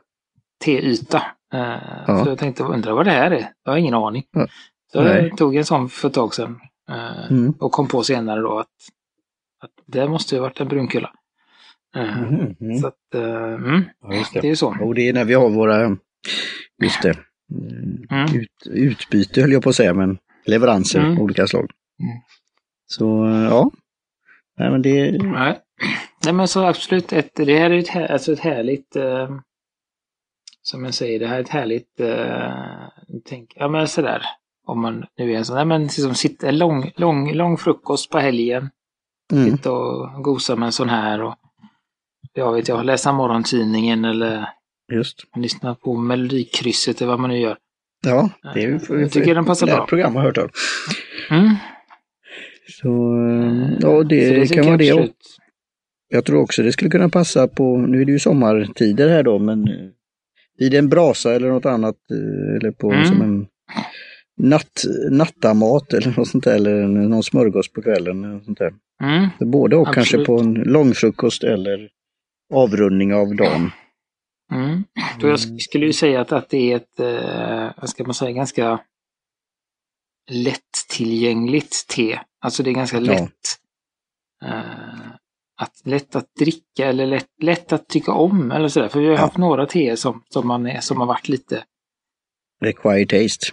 teyta. 0.64 1.22
Eh, 1.52 1.76
Ja. 2.06 2.24
Så 2.24 2.30
jag 2.30 2.38
tänkte, 2.38 2.62
undra 2.62 2.94
vad 2.94 3.04
det 3.06 3.10
här 3.10 3.30
är? 3.30 3.52
Jag 3.64 3.72
har 3.72 3.78
ingen 3.78 3.94
aning. 3.94 4.24
Ja. 4.30 4.46
Så 4.92 5.02
Nej. 5.02 5.26
jag 5.28 5.36
tog 5.38 5.56
en 5.56 5.64
sån 5.64 5.88
för 5.88 6.08
ett 6.08 6.14
tag 6.14 6.34
sedan. 6.34 6.60
eh, 6.90 7.30
mm, 7.30 7.54
Och 7.60 7.72
kom 7.72 7.88
på 7.88 8.02
senare 8.02 8.40
då 8.40 8.58
att, 8.58 8.66
att 9.62 9.70
det 9.86 10.08
måste 10.08 10.34
ju 10.34 10.40
varit 10.40 10.60
en 10.60 10.68
brunkulla. 10.68 11.12
Eh, 11.96 12.18
mm, 12.18 12.54
mm. 12.60 12.78
Så 12.78 12.86
att, 12.86 13.14
eh, 13.14 13.42
mm, 13.54 13.82
Ja, 14.02 14.14
just 14.14 14.32
det 14.32 14.38
är 14.38 14.42
det. 14.42 14.48
ju 14.48 14.56
så. 14.56 14.76
Och 14.82 14.94
det 14.94 15.08
är 15.08 15.12
när 15.12 15.24
vi 15.24 15.34
har 15.34 15.50
våra, 15.50 15.96
just 16.82 17.02
det, 17.02 17.14
mm, 17.52 18.06
Mm. 18.10 18.40
ut, 18.40 18.66
utbyte 18.70 19.40
höll 19.40 19.52
jag 19.52 19.62
på 19.62 19.68
att 19.68 19.76
säga, 19.76 19.94
men 19.94 20.18
leveranser 20.46 20.98
Mm. 21.00 21.12
av 21.12 21.22
olika 21.22 21.46
slag. 21.46 21.70
Så 22.86 23.04
ja, 23.50 23.70
Nej, 24.60 24.70
men 24.70 24.82
det, 24.82 25.22
Nej. 25.22 25.58
Nej 26.24 26.34
men 26.34 26.48
så 26.48 26.64
absolut, 26.64 27.12
ett, 27.12 27.30
det 27.36 27.58
här 27.58 27.70
är 27.70 27.78
ett, 27.78 27.88
här- 27.88 28.12
alltså 28.12 28.32
ett 28.32 28.40
härligt, 28.40 28.96
eh, 28.96 29.28
som 30.62 30.84
jag 30.84 30.94
säger, 30.94 31.18
det 31.18 31.26
här 31.26 31.36
är 31.36 31.40
ett 31.40 31.48
härligt, 31.48 32.00
eh, 32.00 32.88
tänk, 33.24 33.52
ja 33.56 33.68
men 33.68 33.88
sådär, 33.88 34.22
om 34.66 34.80
man 34.82 35.04
nu 35.18 35.32
är 35.32 35.36
en 35.38 35.44
sån, 35.44 35.56
nej 35.56 35.64
men 35.64 35.82
liksom 35.82 36.14
sitta, 36.14 36.50
lång, 36.50 36.90
lång, 36.96 37.32
lång 37.32 37.56
frukost 37.56 38.10
på 38.10 38.18
helgen, 38.18 38.70
mm, 39.32 39.50
sitta 39.50 39.72
och 39.72 40.22
gosa 40.24 40.56
med 40.56 40.66
en 40.66 40.72
sån 40.72 40.88
här 40.88 41.22
och 41.22 41.34
jag 42.32 42.52
vet 42.52 42.68
jag, 42.68 42.84
läsa 42.84 43.12
morgontidningen 43.12 44.04
eller 44.04 44.48
just. 44.92 45.16
lyssna 45.36 45.74
på 45.74 45.94
melodikrysset 45.96 47.00
eller 47.00 47.10
vad 47.10 47.20
man 47.20 47.30
nu 47.30 47.38
gör. 47.38 47.56
Ja, 48.06 48.28
det 48.54 48.62
är 48.62 48.68
ju 48.68 49.00
Jag 49.00 49.12
tycker 49.12 49.34
den 49.34 49.44
passar 49.44 49.66
bra. 49.66 49.86
program 49.86 50.16
har 50.16 50.22
hört 50.22 50.38
av. 50.38 50.50
Mm. 51.30 51.54
Så 52.70 52.88
eh, 53.26 53.78
ja, 53.80 54.02
det, 54.02 54.28
Så 54.28 54.34
kan 54.34 54.46
tycker 54.48 54.62
vara 54.62 54.76
det. 54.76 54.90
Absolut. 54.90 55.16
jag 56.08 56.24
tror 56.24 56.40
också 56.42 56.62
det 56.62 56.72
skulle 56.72 56.90
kunna 56.90 57.08
passa 57.08 57.48
på, 57.48 57.76
nu 57.76 58.00
är 58.00 58.04
det 58.04 58.12
ju 58.12 58.18
sommartider 58.18 59.08
här 59.08 59.22
då, 59.22 59.38
men 59.38 59.68
eh, 59.68 59.74
vid 60.58 60.74
en 60.74 60.88
brasa 60.88 61.34
eller 61.34 61.48
något 61.48 61.66
annat, 61.66 61.96
eh, 62.10 62.56
eller 62.56 62.70
på 62.70 62.92
Mm. 62.92 63.04
som 63.06 63.22
en 63.22 63.46
natt, 64.36 64.84
nattamat 65.10 65.92
eller 65.92 66.14
något 66.18 66.28
sånt 66.28 66.44
där, 66.44 66.54
eller 66.54 66.86
någon 66.88 67.22
smörgås 67.22 67.72
på 67.72 67.82
kvällen. 67.82 68.24
Eller 68.24 68.40
sånt 68.40 68.58
där. 68.58 68.72
Mm. 69.02 69.28
Så 69.38 69.46
både 69.46 69.76
och 69.76 69.86
kanske 69.94 70.00
Absolut. 70.20 70.26
på 70.26 70.38
en 70.40 70.54
långfrukost 70.54 71.44
eller 71.44 71.88
avrundning 72.54 73.14
av 73.14 73.36
dagen. 73.36 73.70
Mm. 74.52 74.84
Då 75.20 75.26
jag 75.28 75.36
sk- 75.36 75.58
skulle 75.58 75.86
ju 75.86 75.92
säga 75.92 76.20
att, 76.20 76.32
att 76.32 76.48
det 76.50 76.72
är 76.72 76.76
ett, 76.76 77.00
eh, 77.00 77.70
vad 77.80 77.88
ska 77.90 78.04
man 78.04 78.14
säga, 78.14 78.30
ganska 78.32 78.80
lättillgängligt 80.30 81.86
te. 81.88 82.18
Alltså 82.40 82.62
det 82.62 82.70
är 82.70 82.74
ganska 82.74 82.96
Ja. 82.98 83.12
lätt. 83.12 83.58
Eh, 84.44 85.10
att, 85.56 85.82
lätt 85.86 86.16
att 86.16 86.34
dricka 86.38 86.86
eller 86.86 87.06
lätt, 87.06 87.28
lätt 87.42 87.72
att 87.72 87.88
tycka 87.88 88.12
om 88.12 88.50
eller 88.52 88.68
sådär. 88.68 88.88
För 88.88 89.00
vi 89.00 89.06
har 89.06 89.14
Ja. 89.14 89.20
haft 89.20 89.36
några 89.36 89.66
teer 89.66 89.96
som, 89.96 90.22
som, 90.28 90.48
man 90.48 90.66
är, 90.66 90.80
som 90.80 90.96
har 91.00 91.06
varit 91.06 91.28
lite, 91.28 91.64
Required 92.62 93.08
taste. 93.08 93.46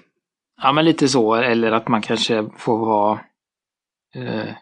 ja 0.62 0.74
men 0.74 0.86
lite 0.86 1.08
så. 1.08 1.36
Eller 1.36 1.72
att 1.72 1.88
man 1.88 2.02
kanske 2.02 2.50
får 2.58 2.78
vara 2.78 3.20
eh, 4.16 4.56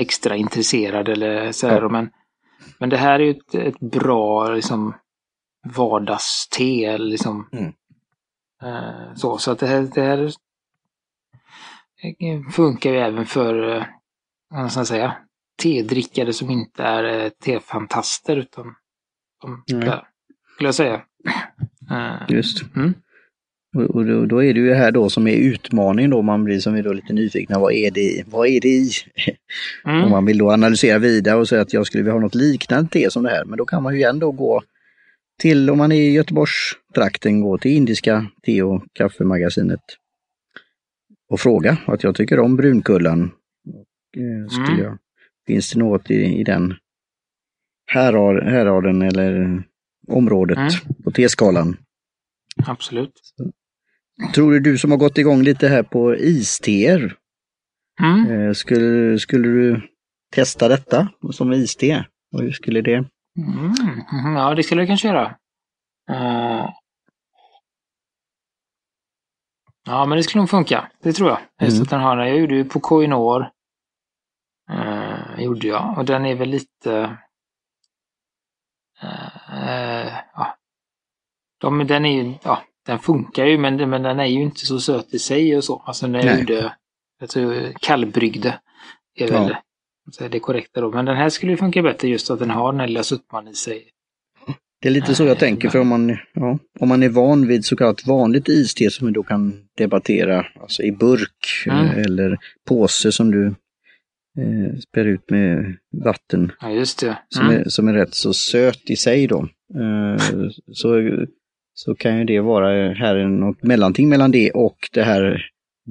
extra 0.00 0.36
intresserad 0.36 1.08
eller 1.08 1.52
sådär. 1.52 1.82
Ja. 1.82 1.88
Men, 1.88 2.10
Men 2.78 2.88
det 2.88 2.96
här 2.96 3.20
är 3.20 3.24
ju 3.24 3.30
ett, 3.30 3.54
ett 3.54 3.80
bra 3.80 4.50
liksom, 4.50 4.94
vardagste. 5.76 6.98
Liksom. 6.98 7.48
Mm. 7.52 7.72
Eh, 8.62 9.14
så, 9.14 9.38
så 9.38 9.50
att 9.50 9.58
det 9.58 9.66
här, 9.66 9.88
det 9.94 10.02
här 10.02 10.30
funkar 12.52 12.90
ju 12.90 12.96
även 12.96 13.26
för, 13.26 13.76
eh, 13.76 13.84
vad 14.50 14.70
ska 14.70 14.80
jag 14.80 14.86
säga, 14.86 15.16
tedrickare 15.62 16.32
som 16.32 16.50
inte 16.50 16.82
är 16.82 17.24
eh, 17.24 17.28
tefantaster 17.28 18.36
utan 18.36 18.74
Nej. 19.72 19.80
där, 19.80 20.04
skulle 20.54 20.68
jag 20.68 20.74
säga. 20.74 21.02
Eh, 21.90 22.34
Just. 22.34 22.76
Mm. 22.76 22.94
Och, 23.76 23.82
och 23.82 24.06
då, 24.06 24.26
då 24.26 24.44
är 24.44 24.54
det 24.54 24.60
ju 24.60 24.74
här 24.74 24.92
då 24.92 25.10
som 25.10 25.26
är 25.26 25.36
utmaningen 25.36 26.10
då, 26.10 26.22
man 26.22 26.44
blir 26.44 26.60
som 26.60 26.74
är 26.74 26.82
då 26.82 26.92
lite 26.92 27.12
nyfikna, 27.12 27.58
vad 27.58 27.72
är 27.72 27.90
det 27.90 28.00
i? 28.00 28.24
Vad 28.26 28.48
är 28.48 28.60
det 28.60 28.68
i? 28.68 28.90
mm. 29.84 30.04
Om 30.04 30.10
man 30.10 30.24
vill 30.24 30.38
då 30.38 30.52
analysera 30.52 30.98
vidare 30.98 31.36
och 31.36 31.48
säga 31.48 31.62
att 31.62 31.72
jag 31.72 31.86
skulle 31.86 32.02
vilja 32.02 32.12
ha 32.12 32.20
något 32.20 32.34
liknande 32.34 32.90
te 32.90 33.10
som 33.10 33.22
det 33.22 33.30
här, 33.30 33.44
men 33.44 33.58
då 33.58 33.64
kan 33.64 33.82
man 33.82 33.96
ju 33.96 34.02
ändå 34.02 34.32
gå 34.32 34.62
till, 35.40 35.70
om 35.70 35.78
man 35.78 35.92
är 35.92 35.96
i 35.96 36.12
Göteborgstrakten, 36.12 37.40
gå 37.40 37.58
till 37.58 37.70
Indiska 37.70 38.26
te 38.46 38.62
och 38.62 38.84
kaffemagasinet 38.92 39.80
och 41.30 41.40
fråga 41.40 41.76
att 41.86 42.02
jag 42.04 42.14
tycker 42.14 42.40
om 42.40 42.56
brunkullan. 42.56 43.30
Och, 43.68 44.20
eh, 44.22 44.48
skulle 44.48 44.66
Mm. 44.72 44.78
jag, 44.84 44.98
finns 45.46 45.70
det 45.72 45.78
något 45.78 46.10
i, 46.10 46.14
i 46.40 46.44
den 46.44 46.74
härad, 47.86 48.44
häraden 48.44 49.02
eller 49.02 49.62
området 50.08 50.58
Mm. 50.58 50.70
på 51.04 51.10
teskalan? 51.10 51.76
Absolut. 52.66 53.20
Tror 54.34 54.52
du 54.52 54.60
du 54.60 54.78
som 54.78 54.90
har 54.90 54.98
gått 54.98 55.18
igång 55.18 55.42
lite 55.42 55.68
här 55.68 55.82
på 55.82 56.16
isteer, 56.16 57.16
Mm. 58.02 58.30
eh, 58.30 58.52
skulle, 58.52 59.18
skulle 59.18 59.48
du 59.48 59.80
testa 60.34 60.68
detta 60.68 61.08
som 61.32 61.52
iste? 61.52 62.06
Och 62.32 62.42
hur 62.42 62.52
skulle 62.52 62.80
det? 62.80 62.94
Mm. 62.94 63.06
Mhm, 64.12 64.34
Ja, 64.36 64.54
det 64.54 64.62
skulle 64.62 64.80
jag 64.80 64.88
kanske 64.88 65.08
göra. 65.08 65.36
Eh, 66.10 66.68
Ja, 69.90 70.06
men 70.06 70.16
det 70.18 70.22
skulle 70.22 70.42
nog 70.42 70.50
funka. 70.50 70.90
Det 71.02 71.12
tror 71.12 71.28
jag. 71.28 71.38
Just 71.60 71.74
Mm. 71.74 71.82
att 71.82 71.90
den 71.90 72.00
har, 72.00 72.16
jag 72.16 72.38
gjorde 72.38 72.54
ju 72.54 72.64
på 72.64 72.80
Koinor. 72.80 73.50
Uh, 74.70 75.42
gjorde 75.42 75.66
jag. 75.66 75.98
Och 75.98 76.04
den 76.04 76.26
är 76.26 76.34
väl 76.34 76.48
lite... 76.48 77.16
eh, 79.02 80.12
ja. 80.34 80.56
De, 81.60 81.86
den 81.86 82.04
är 82.04 82.22
ju, 82.22 82.34
ja, 82.42 82.62
den 82.86 82.98
funkar 82.98 83.44
ju 83.44 83.58
men, 83.58 83.90
men 83.90 84.02
den 84.02 84.20
är 84.20 84.24
ju 84.24 84.42
inte 84.42 84.66
så 84.66 84.80
söt 84.80 85.14
i 85.14 85.18
sig 85.18 85.56
och 85.56 85.64
så. 85.64 85.82
Alltså 85.86 86.06
jag 86.06 86.24
Nej. 86.24 86.40
gjorde, 86.40 86.76
alltså 87.20 87.40
kallbryggde 87.80 88.60
är 89.14 89.28
väl 89.28 89.56
är 90.20 90.28
det 90.28 90.40
korrekta 90.40 90.80
då. 90.80 90.90
Men 90.90 91.04
den 91.04 91.16
här 91.16 91.28
skulle 91.28 91.52
ju 91.52 91.58
funka 91.58 91.82
bättre 91.82 92.08
just 92.08 92.30
att 92.30 92.38
den 92.38 92.50
har 92.50 92.72
den 92.72 92.80
här 92.80 92.88
lilla 92.88 93.02
suttman 93.02 93.48
i 93.48 93.54
sig. 93.54 93.90
Det 94.82 94.88
är 94.88 94.92
lite 94.92 95.14
så 95.14 95.24
jag 95.24 95.38
tänker, 95.38 95.68
för 95.68 95.78
om 95.78 95.88
man, 95.88 96.16
ja, 96.34 96.58
om 96.80 96.88
man 96.88 97.02
är 97.02 97.08
van 97.08 97.46
vid 97.48 97.64
så 97.64 97.76
kallat 97.76 98.06
vanligt 98.06 98.48
iste 98.48 98.90
som 98.90 99.06
vi 99.06 99.12
då 99.12 99.22
kan 99.22 99.54
debattera, 99.76 100.46
alltså 100.60 100.82
i 100.82 100.92
burk 100.92 101.64
Mm. 101.66 101.86
eh, 101.86 101.98
eller 101.98 102.38
påse 102.68 103.12
som 103.12 103.30
du 103.30 103.46
eh, 104.38 104.78
spär 104.88 105.04
ut 105.04 105.30
med 105.30 105.76
vatten, 106.04 106.52
Ja, 106.60 106.70
just 106.70 107.00
det. 107.00 107.18
som, 107.28 107.44
Mm. 107.46 107.60
är, 107.60 107.68
som 107.68 107.88
är 107.88 107.92
rätt 107.94 108.14
så 108.14 108.32
söt 108.32 108.90
i 108.90 108.96
sig 108.96 109.26
då. 109.26 109.48
Eh, 109.80 110.48
så, 110.72 111.16
så 111.74 111.94
kan 111.94 112.18
ju 112.18 112.24
det 112.24 112.40
vara 112.40 112.92
här 112.94 113.16
är 113.16 113.28
något 113.28 113.62
mellanting 113.62 114.08
mellan 114.08 114.30
det 114.30 114.50
och 114.50 114.76
det 114.92 115.02
här 115.02 115.42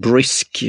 brisk. 0.04 0.64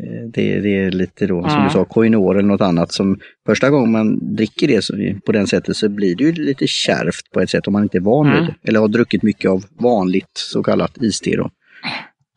Eh, 0.00 0.28
Det, 0.28 0.60
det 0.60 0.78
är 0.84 0.90
lite 0.90 1.26
då, 1.26 1.42
som 1.42 1.50
Mm. 1.50 1.64
du 1.64 1.70
sa, 1.70 1.84
koinor 1.84 2.38
eller 2.38 2.48
något 2.48 2.60
annat 2.60 2.92
som 2.92 3.18
första 3.46 3.70
gången 3.70 3.92
man 3.92 4.34
dricker 4.36 4.68
det 4.68 4.82
så, 4.84 4.94
på 5.26 5.32
den 5.32 5.46
sättet 5.46 5.76
så 5.76 5.88
blir 5.88 6.16
det 6.16 6.24
ju 6.24 6.32
lite 6.32 6.66
kärvt 6.66 7.30
på 7.32 7.40
ett 7.40 7.50
sätt 7.50 7.66
om 7.66 7.72
man 7.72 7.82
inte 7.82 7.98
är 7.98 8.00
van 8.00 8.26
vid 8.26 8.38
Mm. 8.38 8.46
det. 8.62 8.68
Eller 8.68 8.80
har 8.80 8.88
druckit 8.88 9.22
mycket 9.22 9.50
av 9.50 9.64
vanligt 9.80 10.30
så 10.34 10.62
kallat 10.62 11.02
iste 11.02 11.36
då. 11.36 11.50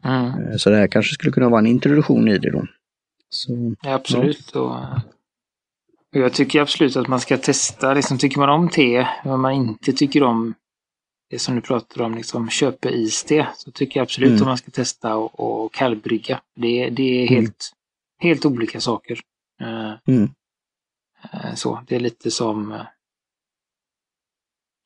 Mm. 0.04 0.58
Så 0.60 0.70
det 0.70 0.76
här 0.76 0.88
kanske 0.88 1.14
skulle 1.14 1.32
kunna 1.32 1.50
vara 1.50 1.60
en 1.60 1.68
introduktion 1.68 2.28
i 2.28 2.38
det 2.38 2.52
då. 2.52 2.66
Så, 3.30 3.76
Ja, 3.84 3.94
absolut. 3.94 4.50
Och, 4.56 4.72
och 6.16 6.22
jag 6.22 6.34
tycker 6.34 6.62
absolut 6.62 6.96
att 6.98 7.08
man 7.08 7.20
ska 7.20 7.38
testa, 7.38 7.94
liksom, 7.94 8.18
tycker 8.18 8.40
man 8.40 8.50
om 8.50 8.70
te, 8.70 9.08
men 9.26 9.40
man 9.40 9.54
inte 9.54 9.94
tycker 9.94 10.24
om 10.24 10.54
det 11.30 11.40
som 11.40 11.56
du 11.56 11.62
pratar 11.62 12.02
om, 12.02 12.16
liksom 12.16 12.50
köpe-iste, 12.50 13.48
så 13.56 13.72
tycker 13.72 14.00
jag 14.00 14.04
absolut 14.04 14.30
Mm. 14.30 14.42
att 14.42 14.48
man 14.48 14.58
ska 14.58 14.72
testa 14.72 15.16
och, 15.16 15.40
och 15.66 15.74
kallbrygga. 15.74 16.42
Det, 16.56 16.90
det 16.90 17.04
är 17.04 17.28
Mm. 17.32 17.34
helt, 17.44 17.72
helt 18.20 18.46
olika 18.46 18.82
saker. 18.82 19.20
Eh, 19.62 19.94
mm, 20.08 20.30
eh, 21.34 21.54
så, 21.56 21.84
det 21.88 21.96
är 21.96 22.00
lite 22.00 22.32
som... 22.32 22.72
eh, 22.72 22.86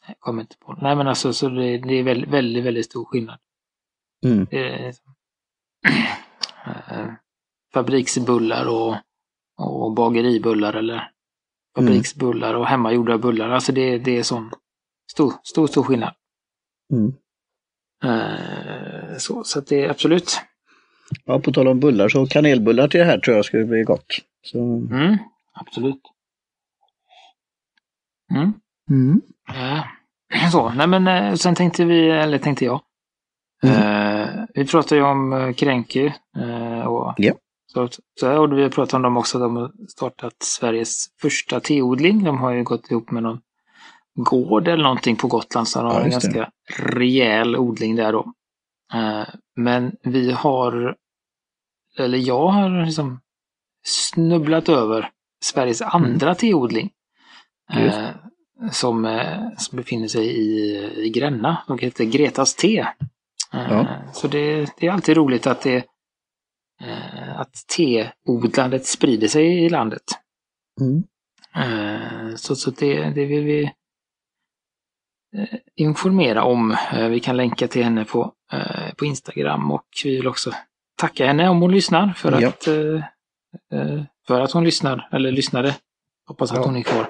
Jag 0.08 0.20
kommer 0.20 0.42
inte 0.42 0.58
på 0.58 0.74
Nej 0.82 0.96
men 0.96 1.08
alltså, 1.08 1.34
så 1.34 1.50
det, 1.50 1.78
det 1.78 1.94
är 1.94 2.04
väldigt, 2.04 2.30
väldigt, 2.30 2.64
väldigt 2.64 2.86
stor 2.86 3.06
skillnad. 3.06 3.40
mm, 4.26 4.48
Det 4.52 4.86
liksom, 4.88 5.16
fabriksbullar 7.74 8.66
och, 8.68 8.96
och 9.58 9.94
bageribullar 9.94 10.74
eller 10.74 11.12
fabriksbullar 11.76 12.54
och 12.54 12.68
hemmagjorda 12.68 13.18
bullar. 13.18 13.50
Alltså 13.50 13.72
det, 13.72 13.98
det 13.98 14.18
är 14.18 14.24
sån 14.24 14.52
stor, 15.12 15.34
stor, 15.44 15.68
stor 15.68 15.84
skillnad. 15.84 16.14
Mm. 16.92 17.14
Eh, 18.04 19.18
så 19.18 19.44
så 19.44 19.60
att 19.60 19.68
det 19.68 19.86
är 19.86 19.90
absolut. 19.90 20.42
Ja, 21.26 21.40
på 21.40 21.52
tal 21.52 21.68
om 21.68 21.80
bullar 21.80 22.10
så 22.10 22.26
kanelbullar 22.28 22.88
till 22.88 23.00
det 23.00 23.06
här 23.06 23.18
tror 23.18 23.36
jag 23.36 23.46
skulle 23.46 23.66
bli 23.66 23.84
gott. 23.84 24.06
Så, 24.46 24.58
Mm, 24.92 25.18
absolut. 25.54 26.02
Mm. 28.36 28.54
mm. 28.90 29.22
Ja. 29.48 29.84
Så, 30.52 30.70
nej 30.70 30.88
men 30.88 31.08
eh, 31.08 31.34
sen 31.36 31.56
tänkte 31.56 31.86
vi, 31.86 32.10
eller 32.10 32.38
tänkte 32.38 32.66
jag. 32.66 32.82
Mm. 33.64 33.76
Eh, 33.78 34.46
vi 34.54 34.66
pratade 34.68 35.02
ju 35.02 35.08
om 35.08 35.34
eh, 35.34 35.54
Kränky. 35.54 36.12
Eh, 36.38 36.82
och 36.88 37.14
Ja. 37.18 37.34
så, 37.74 37.90
så, 38.20 38.38
och 38.38 38.58
vi 38.58 38.70
pratade 38.70 38.96
om 38.96 39.02
dem 39.02 39.18
också, 39.18 39.40
de 39.40 39.56
har 39.56 39.72
startat 39.88 40.34
Sveriges 40.44 41.06
första 41.22 41.60
teodling. 41.60 42.24
De 42.24 42.38
har 42.38 42.52
ju 42.52 42.64
gått 42.64 42.92
ihop 42.92 43.12
med 43.12 43.24
någon 43.24 43.40
gård 44.16 44.68
eller 44.68 44.84
någonting 44.84 45.16
på 45.16 45.28
Gotland, 45.28 45.68
så 45.68 45.80
Ja, 45.80 45.84
har 45.94 46.02
en 46.02 46.12
just 46.12 46.22
det. 46.22 46.28
ganska 46.38 46.52
rejäl 46.84 47.56
odling 47.56 47.96
där 47.96 48.12
då. 48.12 48.34
Eh, 48.94 49.24
men 49.56 49.96
vi 50.04 50.32
har, 50.32 50.96
eller 51.98 52.18
jag 52.18 52.48
har 52.48 52.86
liksom 52.86 53.20
snubblat 53.86 54.70
över 54.70 55.10
Sveriges 55.44 55.82
andra 55.82 56.36
teodling. 56.36 56.90
Mm. 57.74 57.86
Just. 57.86 57.98
Eh, 57.98 58.10
som, 58.72 59.06
eh, 59.06 59.40
som 59.58 59.76
befinner 59.78 60.08
sig 60.08 60.26
i, 60.28 60.78
i 61.06 61.10
Gränna 61.10 61.64
och 61.68 61.82
heter 61.82 62.06
Gretas 62.06 62.56
te. 62.56 62.80
Eh, 62.80 62.88
Ja. 63.70 63.88
Så 64.14 64.28
det, 64.28 64.70
det 64.80 64.88
är 64.88 64.92
alltid 64.92 65.18
roligt 65.18 65.48
att 65.48 65.62
det 65.62 65.86
att 67.36 67.54
teodlandet 67.78 68.86
sprider 68.86 69.28
sig 69.28 69.64
i 69.66 69.70
landet. 69.70 70.02
Mm. 70.82 71.04
Så, 72.38 72.56
så 72.56 72.72
det, 72.72 73.10
det 73.10 73.26
vill 73.26 73.44
vi 73.44 73.72
informera 75.76 76.44
om. 76.44 76.72
Eh, 76.94 77.08
Vi 77.08 77.20
kan 77.20 77.38
länka 77.38 77.68
till 77.68 77.84
henne 77.84 78.06
på, 78.06 78.34
eh, 78.54 78.94
på 78.98 79.06
Instagram 79.06 79.72
och 79.72 79.86
vi 80.04 80.16
vill 80.16 80.28
också 80.28 80.52
tacka 80.98 81.26
henne 81.28 81.50
om 81.50 81.62
hon 81.62 81.72
lyssnar 81.72 82.14
för 82.14 82.42
Ja. 82.42 82.48
att, 82.48 82.68
eh, 82.68 82.96
eh, 83.74 84.04
för 84.28 84.42
att 84.42 84.52
hon 84.52 84.64
lyssnar, 84.64 85.10
eller 85.12 85.32
lyssnade. 85.32 85.76
Hoppas 86.28 86.52
att 86.52 86.58
Ja. 86.58 86.64
hon 86.66 86.76
är 86.76 86.82
kvar 86.82 87.10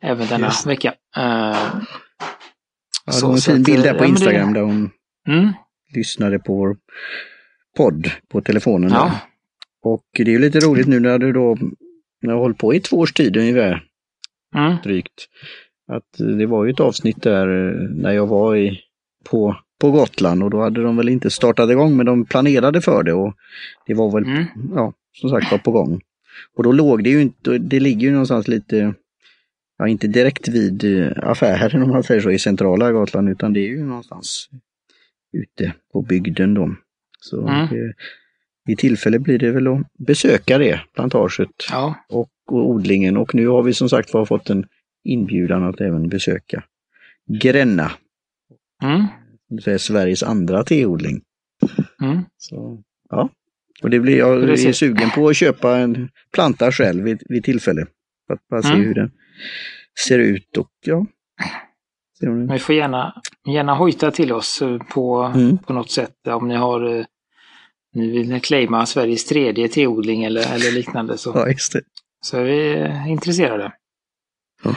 även 0.00 0.26
denna 0.26 0.46
Yes. 0.46 0.66
vecka. 0.66 0.94
Eh, 1.16 1.56
Ja, 3.06 3.12
Så- 3.12 3.20
det 3.20 3.26
var 3.26 3.34
en 3.34 3.40
fin 3.40 3.62
bild 3.62 3.78
eh, 3.78 3.82
där 3.84 3.94
på 3.98 4.04
det- 4.04 4.08
Instagram 4.08 4.52
där 4.52 4.60
hon 4.60 4.90
Mm, 5.28 5.52
lyssnade 5.94 6.38
på 6.38 6.54
vår 6.54 6.76
podd 7.76 8.10
på 8.28 8.40
telefonen. 8.40 8.90
ja. 8.90 9.12
Och 9.82 10.04
det 10.12 10.22
är 10.22 10.26
ju 10.32 10.38
lite 10.38 10.60
roligt 10.60 10.88
nu 10.88 11.00
när 11.00 11.18
du 11.18 11.32
då, 11.32 11.54
när 12.22 12.30
jag 12.30 12.32
har 12.32 12.40
hållit 12.40 12.58
på 12.58 12.74
i 12.74 12.80
två 12.80 12.96
års 12.96 13.12
tid 13.12 13.36
ungefär, 13.36 13.82
mm, 14.56 14.76
drygt. 14.84 15.26
Att 15.90 16.38
det 16.38 16.46
var 16.46 16.64
ju 16.64 16.70
ett 16.70 16.80
avsnitt 16.80 17.22
där 17.22 17.68
eh, 17.68 17.88
när 17.90 18.12
jag 18.12 18.26
var 18.26 18.56
i, 18.56 18.80
på, 19.30 19.56
på 19.80 19.90
Gotland 19.90 20.42
och 20.42 20.50
då 20.50 20.60
hade 20.60 20.82
de 20.82 20.96
väl 20.96 21.08
inte 21.08 21.30
startat 21.30 21.70
igång 21.70 21.96
men 21.96 22.06
de 22.06 22.24
planerade 22.24 22.80
för 22.80 23.02
det 23.02 23.12
och 23.12 23.34
det 23.86 23.94
var 23.94 24.12
väl, 24.12 24.24
mm, 24.24 24.44
ja, 24.74 24.92
som 25.12 25.30
sagt 25.30 25.50
var 25.52 25.58
på 25.58 25.70
gång. 25.70 26.00
Och 26.56 26.62
då 26.62 26.72
låg 26.72 27.04
det 27.04 27.10
ju 27.10 27.22
inte, 27.22 27.58
det 27.58 27.80
ligger 27.80 28.00
ju 28.06 28.10
någonstans 28.12 28.48
lite, 28.48 28.94
ja 29.78 29.88
inte 29.88 30.06
direkt 30.06 30.48
vid 30.48 30.84
eh, 30.84 31.12
affären 31.22 31.82
om 31.82 31.88
man 31.88 32.02
säger 32.02 32.20
så 32.20 32.30
i 32.30 32.38
centrala 32.38 32.92
Gotland 32.92 33.28
utan 33.28 33.52
det 33.52 33.60
är 33.60 33.68
ju 33.68 33.84
någonstans 33.84 34.48
ute 35.32 35.74
på 35.92 36.02
bygden 36.02 36.54
då. 36.54 36.74
Så 37.20 37.48
Mm. 37.48 37.66
det, 37.70 37.92
i 38.72 38.76
tillfälle 38.76 39.18
blir 39.18 39.38
det 39.38 39.50
väl 39.50 39.66
att 39.68 39.80
besöka 39.98 40.58
det, 40.58 40.80
plantaget 40.94 41.50
ja, 41.70 41.94
och, 42.08 42.28
och 42.46 42.70
odlingen 42.70 43.16
och 43.16 43.34
nu 43.34 43.48
har 43.48 43.62
vi 43.62 43.74
som 43.74 43.88
sagt 43.88 44.14
var 44.14 44.24
fått 44.24 44.50
en 44.50 44.66
inbjudan 45.04 45.64
att 45.64 45.80
även 45.80 46.08
besöka 46.08 46.64
Gränna, 47.40 47.92
mm, 48.82 49.06
det 49.48 49.62
säga 49.62 49.78
Sveriges 49.78 50.22
andra 50.22 50.64
teodling. 50.64 51.22
mm. 52.02 52.22
Så, 52.36 52.82
ja. 53.08 53.28
Och 53.82 53.90
det 53.90 54.00
blir, 54.00 54.18
jag 54.18 54.42
är 54.42 54.46
Precis. 54.46 54.76
sugen 54.76 55.10
på 55.10 55.28
att 55.28 55.36
köpa 55.36 55.76
en 55.78 56.08
planta 56.32 56.72
själv 56.72 57.04
vid, 57.04 57.22
vid 57.28 57.44
tillfälle. 57.44 57.86
För 58.26 58.34
att 58.34 58.48
bara 58.48 58.62
se 58.62 58.68
Mm. 58.68 58.80
hur 58.86 58.94
den, 58.94 59.10
ser 60.06 60.18
ut 60.18 60.56
och 60.56 60.70
ja. 60.84 61.06
Vi 62.48 62.58
får 62.58 62.74
gärna, 62.74 63.22
gärna 63.54 63.74
hojta 63.74 64.10
till 64.10 64.32
oss 64.32 64.62
eh, 64.62 64.78
på, 64.78 65.32
mm. 65.34 65.58
på 65.58 65.72
något 65.72 65.90
sätt 65.90 66.26
om 66.26 66.48
ni 66.48 66.54
har 66.54 66.98
eh, 66.98 67.04
ni 67.94 68.10
vill 68.10 68.40
claima 68.40 68.86
Sveriges 68.86 69.24
tredje 69.24 69.68
teodling 69.68 70.24
eller, 70.24 70.54
eller 70.54 70.72
liknande 70.72 71.18
så, 71.18 71.32
ja, 71.34 71.54
så 72.20 72.36
är 72.38 72.44
vi 72.44 73.10
intresserade. 73.10 73.72
Ja. 74.64 74.76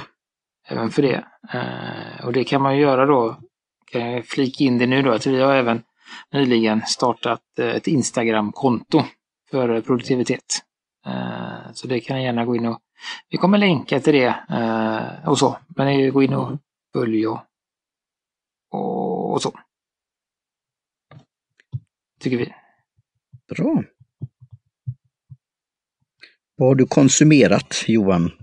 Även 0.73 0.91
för 0.91 1.01
det. 1.01 1.25
Eh, 1.53 2.25
och 2.25 2.33
det 2.33 2.43
kan 2.43 2.61
man 2.61 2.75
ju 2.75 2.81
göra 2.81 3.05
då, 3.05 3.39
kan 3.85 4.11
jag 4.11 4.25
flika 4.25 4.63
in 4.63 4.77
det 4.77 4.87
nu 4.87 5.01
då, 5.01 5.11
att 5.11 5.27
vi 5.27 5.41
har 5.41 5.53
även 5.53 5.83
nyligen 6.31 6.81
startat 6.81 7.41
eh, 7.59 7.67
ett 7.67 7.87
Instagram-konto 7.87 9.03
för 9.51 9.81
produktivitet. 9.81 10.63
Eh, 11.05 11.71
så 11.73 11.87
det 11.87 11.99
kan 11.99 12.15
jag 12.15 12.25
gärna 12.25 12.45
gå 12.45 12.55
in 12.55 12.65
och 12.65 12.79
vi 13.29 13.37
kommer 13.37 13.57
länka 13.57 13.99
till 13.99 14.13
det 14.13 14.35
eh, 14.49 15.29
och 15.29 15.37
så. 15.37 15.57
Men 15.67 15.87
ni 15.87 16.09
gå 16.09 16.23
in 16.23 16.33
och 16.33 16.57
följ 16.93 17.27
och, 17.27 17.39
och, 18.71 19.33
och 19.33 19.41
så. 19.41 19.59
Tycker 22.19 22.37
vi. 22.37 22.53
Bra. 23.55 23.83
Vad 26.55 26.69
har 26.69 26.75
du 26.75 26.85
konsumerat 26.85 27.83
Johan? 27.87 28.42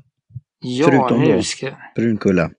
Ja, 0.61 0.87
Förutom 0.87 1.21
nu 1.21 1.43
ska... 1.43 1.71
Brunkulla. 1.95 2.50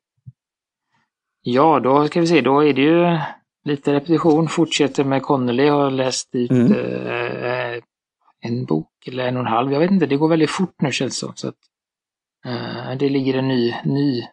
Ja, 1.42 1.80
då 1.80 2.08
ska 2.08 2.22
vi 2.22 2.28
se, 2.28 2.42
då 2.42 2.64
är 2.64 2.74
det 2.74 2.82
ju 2.82 3.20
lite 3.64 3.94
repetition. 3.94 4.48
Fortsätter 4.48 5.04
med 5.04 5.22
Connolly. 5.24 5.64
Jag 5.64 5.74
har 5.74 5.92
läst 5.92 6.32
dit 6.32 6.52
mm. 6.52 6.74
eh, 6.74 7.82
en 8.42 8.66
bok 8.66 9.08
eller 9.08 9.28
en 9.28 9.38
och 9.38 9.42
en 9.42 9.48
halv. 9.48 9.74
Jag 9.74 9.80
vet 9.80 9.92
inte, 9.92 10.06
det 10.06 10.18
går 10.18 10.30
väldigt 10.30 10.50
fort 10.50 10.76
nu 10.82 10.92
känns 10.92 11.14
det 11.14 11.26
som. 11.26 11.36
Så 11.36 11.48
att, 11.48 11.58
eh, 12.46 12.98
det 12.98 13.10
ligger 13.10 13.34
en 13.34 13.48
ny, 13.48 13.76
ny 13.86 14.24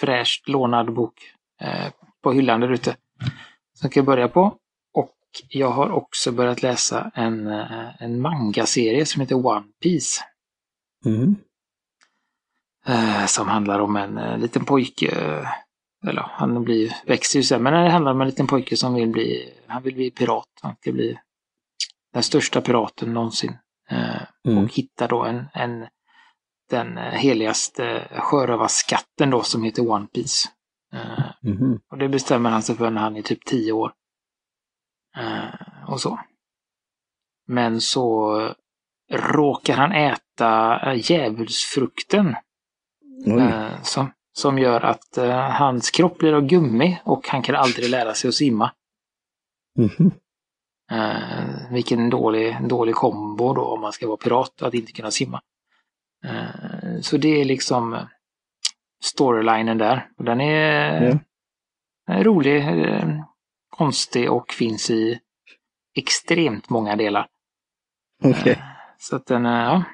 fräscht 0.00 0.48
lånad 0.48 0.94
bok 0.94 1.14
eh, 1.60 1.92
på 2.22 2.32
hyllan 2.32 2.60
där 2.60 2.72
ute. 2.72 2.96
Som 3.74 3.90
jag 3.94 4.04
börja 4.04 4.28
på. 4.28 4.56
Och 4.94 5.16
jag 5.48 5.70
har 5.70 5.90
också 5.90 6.32
börjat 6.32 6.62
läsa 6.62 7.10
en, 7.14 7.46
eh, 7.46 8.02
en 8.02 8.20
manga-serie 8.20 9.06
som 9.06 9.20
heter 9.20 9.46
One 9.46 9.66
Piece. 9.82 10.20
Mm. 11.04 11.36
Eh, 12.88 13.26
som 13.26 13.48
handlar 13.48 13.80
om 13.80 13.96
en 13.96 14.18
eh, 14.18 14.38
liten 14.38 14.64
pojke 14.64 15.10
eller 16.06 16.22
han 16.22 16.64
blir, 16.64 16.96
växer 17.06 17.38
ju 17.38 17.42
sen, 17.42 17.62
men 17.62 17.72
det 17.72 17.90
handlar 17.90 18.12
om 18.12 18.20
en 18.20 18.26
liten 18.26 18.46
pojke 18.46 18.76
som 18.76 18.94
vill 18.94 19.08
bli, 19.08 19.52
han 19.66 19.82
vill 19.82 19.94
bli 19.94 20.10
pirat. 20.10 20.48
Han 20.62 20.76
ska 20.76 20.92
bli 20.92 21.18
den 22.12 22.22
största 22.22 22.60
piraten 22.60 23.14
någonsin. 23.14 23.58
Eh, 23.90 24.22
mm. 24.48 24.64
Och 24.64 24.72
hittar 24.72 25.08
då 25.08 25.24
en, 25.24 25.48
en 25.54 25.86
den 26.70 26.96
heligaste 26.96 28.08
sjörövarskatten 28.18 29.30
då 29.30 29.42
som 29.42 29.62
heter 29.62 29.90
One 29.90 30.06
Piece. 30.06 30.48
Mm. 31.44 31.80
Och 31.90 31.98
det 31.98 32.08
bestämmer 32.08 32.50
han 32.50 32.62
sig 32.62 32.76
för 32.76 32.90
när 32.90 33.00
han 33.00 33.16
är 33.16 33.22
typ 33.22 33.44
tio 33.44 33.72
år. 33.72 33.92
och 35.88 36.00
så. 36.00 36.20
Men 37.46 37.80
så 37.80 38.34
råkar 39.12 39.76
han 39.76 39.92
äta 39.92 40.94
djävulsfrukten. 40.94 42.36
Som, 43.82 44.10
som 44.32 44.58
gör 44.58 44.80
att 44.80 45.18
uh, 45.18 45.30
hans 45.34 45.90
kropp 45.90 46.18
blir 46.18 46.32
av 46.32 46.46
gummi 46.46 46.98
och 47.04 47.28
han 47.28 47.42
kan 47.42 47.54
aldrig 47.54 47.90
lära 47.90 48.14
sig 48.14 48.28
att 48.28 48.34
simma. 48.34 48.72
Mm. 49.78 50.12
Uh, 50.92 51.72
vilken 51.72 52.10
dålig, 52.10 52.68
dålig 52.68 52.94
kombo 52.94 53.54
då 53.54 53.64
om 53.64 53.80
man 53.80 53.92
ska 53.92 54.06
vara 54.06 54.16
pirat 54.16 54.62
att 54.62 54.74
inte 54.74 54.92
kunna 54.92 55.10
simma. 55.10 55.40
Uh, 56.24 57.00
så 57.00 57.16
det 57.16 57.40
är 57.40 57.44
liksom 57.44 57.98
storylinen 59.02 59.78
där. 59.78 60.10
Och 60.16 60.24
den 60.24 60.40
är, 60.40 61.02
yeah. 61.02 61.18
är 62.06 62.24
rolig, 62.24 62.64
konstig 63.70 64.32
och 64.32 64.52
finns 64.52 64.90
i 64.90 65.20
extremt 65.96 66.70
många 66.70 66.96
delar. 66.96 67.28
Okay. 68.24 68.56
Så 68.98 69.16
att 69.16 69.26
den, 69.26 69.44
ja. 69.44 69.84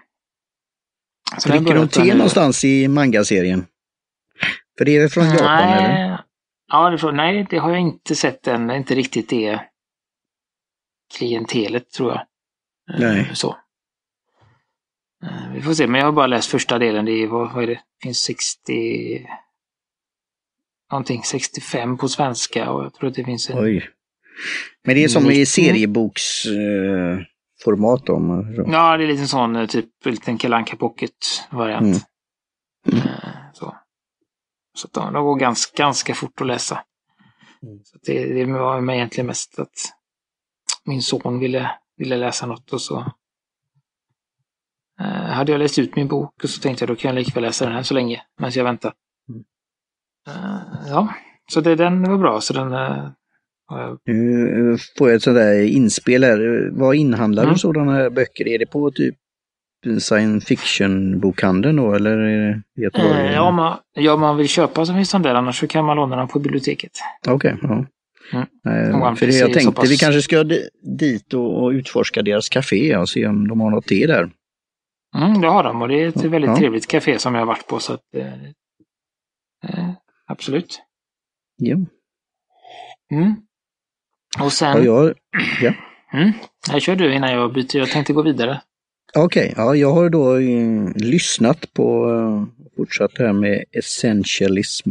Så 1.38 1.48
Dricker 1.48 1.74
de 1.74 1.88
te 1.88 2.14
någonstans 2.14 2.64
i 2.64 2.88
manga-serien? 2.88 3.66
För 4.78 4.84
det 4.84 4.96
är 4.96 5.08
från 5.08 5.24
Japan 5.24 5.46
nej. 5.46 5.84
eller? 5.84 6.20
Ja, 6.72 6.90
det 6.90 6.98
från, 6.98 7.16
nej, 7.16 7.46
det 7.50 7.58
har 7.58 7.70
jag 7.70 7.80
inte 7.80 8.14
sett 8.14 8.46
än. 8.46 8.66
Det 8.66 8.74
är 8.74 8.78
inte 8.78 8.94
riktigt 8.94 9.28
det 9.28 9.60
klientelet 11.16 11.90
tror 11.90 12.10
jag. 12.10 12.20
Eh, 12.94 13.00
nej. 13.00 13.30
Så. 13.34 13.56
Eh, 15.24 15.52
vi 15.54 15.62
får 15.62 15.74
se, 15.74 15.86
men 15.86 15.98
jag 16.00 16.06
har 16.06 16.12
bara 16.12 16.26
läst 16.26 16.50
första 16.50 16.78
delen. 16.78 17.04
Det 17.04 17.12
är, 17.12 17.26
vad, 17.26 17.52
vad 17.52 17.62
är 17.62 17.66
det? 17.66 17.72
det 17.72 18.02
finns 18.02 18.18
60... 18.18 19.26
Någonting 20.90 21.22
65 21.22 21.98
på 21.98 22.08
svenska 22.08 22.70
och 22.70 22.84
jag 22.84 22.94
tror 22.94 23.08
att 23.08 23.14
det 23.14 23.24
finns 23.24 23.50
en... 23.50 23.58
Oj. 23.58 23.88
Men 24.84 24.94
det 24.94 25.04
är 25.04 25.08
som 25.08 25.30
i 25.30 25.46
serieboksformat 25.46 27.18
uh, 27.18 27.24
om... 28.10 28.54
Ja, 28.66 28.96
det 28.96 29.04
är 29.04 29.08
lite 29.08 29.26
sån 29.26 29.56
eh, 29.56 29.66
typ 29.66 30.06
liten 30.06 30.38
Kalanka 30.38 30.76
Pocket-variant. 30.76 32.06
Mm. 32.86 33.00
Mm. 33.00 33.08
Så. 33.52 33.76
Så 34.74 34.88
de, 34.92 35.12
de 35.12 35.24
går 35.24 35.36
ganska, 35.36 35.82
ganska 35.82 36.14
fort 36.14 36.40
att 36.40 36.46
läsa. 36.46 36.84
Mm. 37.62 37.84
Så 37.84 37.98
det, 38.02 38.34
det 38.34 38.52
var 38.52 38.92
egentligen 38.92 39.26
mest 39.26 39.58
att 39.58 39.92
min 40.84 41.02
son 41.02 41.38
ville, 41.38 41.70
ville 41.96 42.16
läsa 42.16 42.46
något 42.46 42.72
och 42.72 42.80
så 42.80 42.98
eh, 45.00 45.06
hade 45.06 45.52
jag 45.52 45.58
läst 45.58 45.78
ut 45.78 45.96
min 45.96 46.08
bok 46.08 46.44
och 46.44 46.50
så 46.50 46.60
tänkte 46.60 46.82
jag 46.82 46.88
då 46.88 46.96
kan 46.96 47.08
jag 47.08 47.14
lika 47.14 47.34
väl 47.34 47.42
läsa 47.42 47.64
den 47.64 47.74
här 47.74 47.82
så 47.82 47.94
länge 47.94 48.22
medan 48.38 48.52
jag 48.54 48.64
väntar. 48.64 48.94
Mm. 49.28 49.44
Eh, 50.28 50.88
ja, 50.88 51.14
så 51.50 51.60
det, 51.60 51.74
den 51.74 52.10
var 52.10 52.18
bra. 52.18 52.40
Så 52.40 52.52
den, 52.52 52.72
eh, 52.72 53.10
nu 54.06 54.76
får 54.98 55.08
jag 55.08 55.16
ett 55.16 55.22
sånt 55.22 55.36
där 55.36 55.62
inspel 55.62 56.24
här. 56.24 56.70
Vad 56.72 56.94
inhandlar 56.94 57.42
mm. 57.42 57.52
du 57.52 57.58
sådana 57.58 57.92
här 57.92 58.10
böcker? 58.10 58.48
Är 58.48 58.58
det 58.58 58.66
på 58.66 58.90
typ 58.90 59.14
science 59.98 60.46
fiction-bokhandeln 60.46 61.76
då 61.76 61.94
eller 61.94 62.18
Göteborg? 62.76 63.26
Eh, 63.26 63.32
ja, 63.32 63.50
man, 63.50 63.78
ja, 63.94 64.16
man 64.16 64.36
vill 64.36 64.48
köpa 64.48 64.86
så 64.86 64.94
finns 64.94 65.10
de 65.10 65.22
där, 65.22 65.34
annars 65.34 65.60
så 65.60 65.66
kan 65.66 65.84
man 65.84 65.96
låna 65.96 66.16
dem 66.16 66.28
på 66.28 66.38
biblioteket. 66.38 66.92
Okej, 67.26 67.54
okay, 67.54 67.68
ja. 67.68 67.86
Mm. 68.32 69.02
Eh, 69.02 69.14
för 69.14 69.26
det 69.26 69.38
jag 69.38 69.52
tänkte 69.52 69.72
pass... 69.72 69.90
vi 69.90 69.96
kanske 69.96 70.22
ska 70.22 70.44
dit 70.98 71.34
och, 71.34 71.62
och 71.62 71.70
utforska 71.70 72.22
deras 72.22 72.48
café 72.48 72.96
och 72.96 73.08
se 73.08 73.26
om 73.26 73.48
de 73.48 73.60
har 73.60 73.70
något 73.70 73.86
te 73.86 74.06
där. 74.06 74.30
Mm, 75.16 75.40
det 75.40 75.48
har 75.48 75.62
de 75.62 75.82
och 75.82 75.88
det 75.88 76.02
är 76.02 76.08
ett 76.08 76.24
väldigt 76.24 76.50
ja. 76.50 76.56
trevligt 76.56 76.86
café 76.86 77.18
som 77.18 77.34
jag 77.34 77.40
har 77.40 77.46
varit 77.46 77.66
på 77.66 77.78
så 77.78 77.92
att 77.92 78.14
eh, 78.16 78.32
eh 79.64 79.90
absolut. 80.26 80.82
Ja. 81.56 81.76
Mm. 83.12 83.34
Och 84.40 84.52
sen... 84.52 84.84
Ja, 84.84 85.04
jag, 85.04 85.14
ja. 85.62 85.74
Mm. 86.12 86.32
Här 86.70 86.80
kör 86.80 86.96
du 86.96 87.14
innan 87.14 87.32
jag 87.32 87.52
byter. 87.52 87.76
Jag 87.76 87.90
tänkte 87.90 88.12
gå 88.12 88.22
vidare. 88.22 88.60
Okej, 89.14 89.50
okay, 89.50 89.64
ja, 89.64 89.74
jag 89.74 89.92
har 89.92 90.10
då 90.10 90.36
uh, 90.36 90.92
lyssnat 90.96 91.74
på, 91.74 92.10
uh, 92.10 92.44
fortsatt 92.76 93.18
här 93.18 93.32
med 93.32 93.64
Essentialism, 93.72 94.90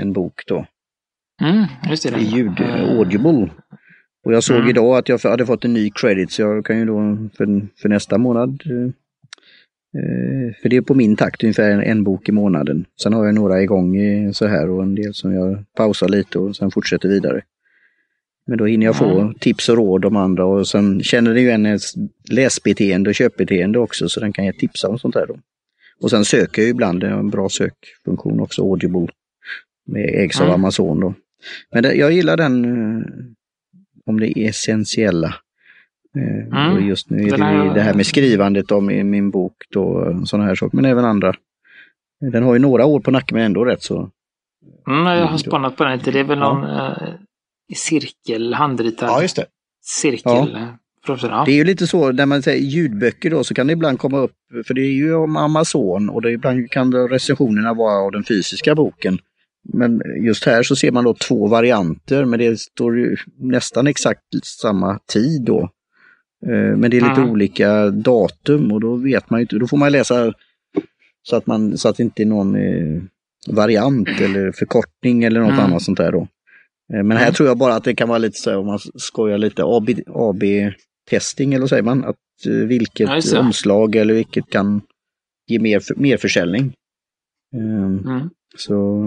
en 0.00 0.12
bok 0.12 0.42
då. 0.46 0.66
Mm, 1.42 1.64
just 1.90 2.02
det. 2.02 2.18
I 2.18 2.24
ljud, 2.24 2.60
uh, 2.60 2.98
Audible. 2.98 3.50
Och 4.24 4.32
jag 4.32 4.44
såg 4.44 4.56
mm. 4.56 4.68
idag 4.68 4.96
att 4.96 5.08
jag 5.08 5.18
hade 5.18 5.46
fått 5.46 5.64
en 5.64 5.72
ny 5.72 5.90
credit 5.90 6.32
så 6.32 6.42
jag 6.42 6.66
kan 6.66 6.78
ju 6.78 6.84
då 6.84 7.16
för, 7.36 7.68
för 7.82 7.88
nästa 7.88 8.18
månad, 8.18 8.62
uh, 8.66 8.90
för 10.62 10.68
det 10.68 10.76
är 10.76 10.80
på 10.80 10.94
min 10.94 11.16
takt 11.16 11.42
ungefär 11.42 11.70
en, 11.70 11.82
en, 11.82 12.04
bok 12.04 12.28
i 12.28 12.32
månaden. 12.32 12.84
Sen 13.02 13.12
har 13.12 13.24
jag 13.24 13.34
några 13.34 13.62
igång 13.62 13.96
så 14.32 14.46
här 14.46 14.70
och 14.70 14.82
en 14.82 14.94
del 14.94 15.14
som 15.14 15.34
jag 15.34 15.64
pausar 15.76 16.08
lite 16.08 16.38
och 16.38 16.56
sen 16.56 16.70
fortsätter 16.70 17.08
vidare. 17.08 17.42
Men 18.46 18.58
då 18.58 18.66
hinner 18.66 18.86
jag 18.86 18.96
få 18.96 19.20
mm. 19.20 19.34
tips 19.34 19.68
och 19.68 19.76
råd 19.76 20.04
om 20.04 20.16
andra 20.16 20.44
och 20.44 20.68
sen 20.68 21.02
känner 21.02 21.34
den 21.34 21.42
ju 21.42 21.50
en 21.50 21.78
läsbeteende 22.30 23.10
och 23.10 23.14
köpbeteende 23.14 23.78
också 23.78 24.08
så 24.08 24.20
den 24.20 24.32
kan 24.32 24.44
jag 24.44 24.58
tipsa 24.58 24.88
om 24.88 24.98
sånt 24.98 25.14
här. 25.14 25.26
Då. 25.26 25.36
Och 26.00 26.10
sen 26.10 26.24
söker 26.24 26.62
jag 26.62 26.70
ibland, 26.70 27.00
det 27.00 27.08
en 27.08 27.30
bra 27.30 27.48
sökfunktion 27.48 28.40
också, 28.40 28.62
Audible. 28.62 29.08
Med 29.86 30.10
ägs 30.14 30.40
av 30.40 30.46
mm. 30.46 30.54
Amazon 30.54 31.00
då. 31.00 31.14
Men 31.72 31.82
det, 31.82 31.94
jag 31.94 32.12
gillar 32.12 32.36
den, 32.36 32.64
eh, 32.64 33.02
om 34.06 34.20
det 34.20 34.38
är 34.38 34.48
essentiella. 34.48 35.34
Eh, 36.16 36.68
mm. 36.68 36.88
Just 36.88 37.10
nu 37.10 37.22
är 37.22 37.38
det 37.38 37.44
här... 37.44 37.74
det 37.74 37.80
här 37.80 37.94
med 37.94 38.06
skrivandet 38.06 38.70
om 38.70 38.86
min 38.86 39.30
bok 39.30 39.56
då, 39.70 40.20
sådana 40.24 40.48
här 40.48 40.54
saker, 40.54 40.76
men 40.76 40.84
även 40.84 41.04
andra. 41.04 41.34
Den 42.20 42.42
har 42.42 42.54
ju 42.54 42.58
några 42.58 42.86
år 42.86 43.00
på 43.00 43.10
nacken 43.10 43.36
men 43.36 43.46
ändå 43.46 43.64
rätt 43.64 43.82
så. 43.82 44.10
Mm, 44.88 45.06
jag 45.06 45.26
har 45.26 45.38
spannat 45.38 45.76
på 45.76 45.84
den 45.84 45.98
lite. 45.98 46.10
Det 46.10 46.20
är 46.20 46.24
väl 46.24 46.38
någon 46.38 46.62
ja. 46.62 46.96
Cirkel, 47.76 48.54
handritad 48.54 49.08
ja, 49.08 49.22
just 49.22 49.36
det. 49.36 49.46
cirkel. 49.82 50.48
Ja. 50.52 50.78
Det 51.46 51.52
är 51.52 51.56
ju 51.56 51.64
lite 51.64 51.86
så 51.86 52.12
när 52.12 52.26
man 52.26 52.42
säger 52.42 52.64
ljudböcker 52.64 53.30
då 53.30 53.44
så 53.44 53.54
kan 53.54 53.66
det 53.66 53.72
ibland 53.72 53.98
komma 53.98 54.18
upp, 54.18 54.36
för 54.66 54.74
det 54.74 54.80
är 54.80 54.92
ju 54.92 55.14
om 55.14 55.36
Amazon 55.36 56.10
och 56.10 56.22
det 56.22 56.30
ibland 56.30 56.70
kan 56.70 57.08
recensionerna 57.08 57.74
vara 57.74 57.94
av 57.94 58.12
den 58.12 58.24
fysiska 58.24 58.74
boken. 58.74 59.18
Men 59.72 60.02
just 60.24 60.44
här 60.44 60.62
så 60.62 60.76
ser 60.76 60.90
man 60.90 61.04
då 61.04 61.14
två 61.14 61.46
varianter 61.46 62.24
men 62.24 62.38
det 62.38 62.60
står 62.60 62.98
ju 62.98 63.16
nästan 63.38 63.86
exakt 63.86 64.20
samma 64.44 64.98
tid 65.12 65.42
då. 65.42 65.60
Eh, 66.46 66.76
men 66.76 66.90
det 66.90 66.96
är 66.96 67.00
lite 67.00 67.20
mm. 67.20 67.30
olika 67.30 67.90
datum 67.90 68.72
och 68.72 68.80
då 68.80 68.96
vet 68.96 69.30
man 69.30 69.40
ju 69.40 69.42
inte, 69.42 69.56
då 69.56 69.66
får 69.66 69.76
man 69.76 69.92
läsa 69.92 70.32
så 71.22 71.36
att, 71.36 71.46
man, 71.46 71.78
så 71.78 71.88
att 71.88 72.00
inte 72.00 72.24
någon 72.24 72.56
eh, 72.56 73.02
variant 73.48 74.08
eller 74.20 74.52
förkortning 74.52 75.24
eller 75.24 75.40
något 75.40 75.52
Mm. 75.52 75.64
annat 75.64 75.82
sånt 75.82 75.98
där 75.98 76.12
då. 76.12 76.28
Eh, 76.92 77.02
Men 77.02 77.16
här 77.16 77.24
Mm. 77.24 77.34
tror 77.34 77.48
jag 77.48 77.58
bara 77.58 77.74
att 77.74 77.84
det 77.84 77.94
kan 77.94 78.08
vara 78.08 78.18
lite 78.18 78.40
så 78.40 78.58
om 78.58 78.66
man 78.66 78.78
skojar 78.94 79.38
lite, 79.38 79.62
AB, 79.64 79.88
AB-testing 80.06 81.52
eller 81.54 81.60
vad 81.60 81.68
säger 81.68 81.82
man? 81.82 82.04
Att 82.04 82.16
eh, 82.46 82.52
vilket 82.52 83.30
det. 83.30 83.38
omslag 83.38 83.96
eller 83.96 84.14
vilket 84.14 84.50
kan 84.50 84.80
ge 85.46 85.58
mer, 85.58 85.82
mer 85.96 86.16
försäljning. 86.16 86.72
Ehm, 87.54 87.98
Mm. 87.98 88.30
Så 88.56 89.00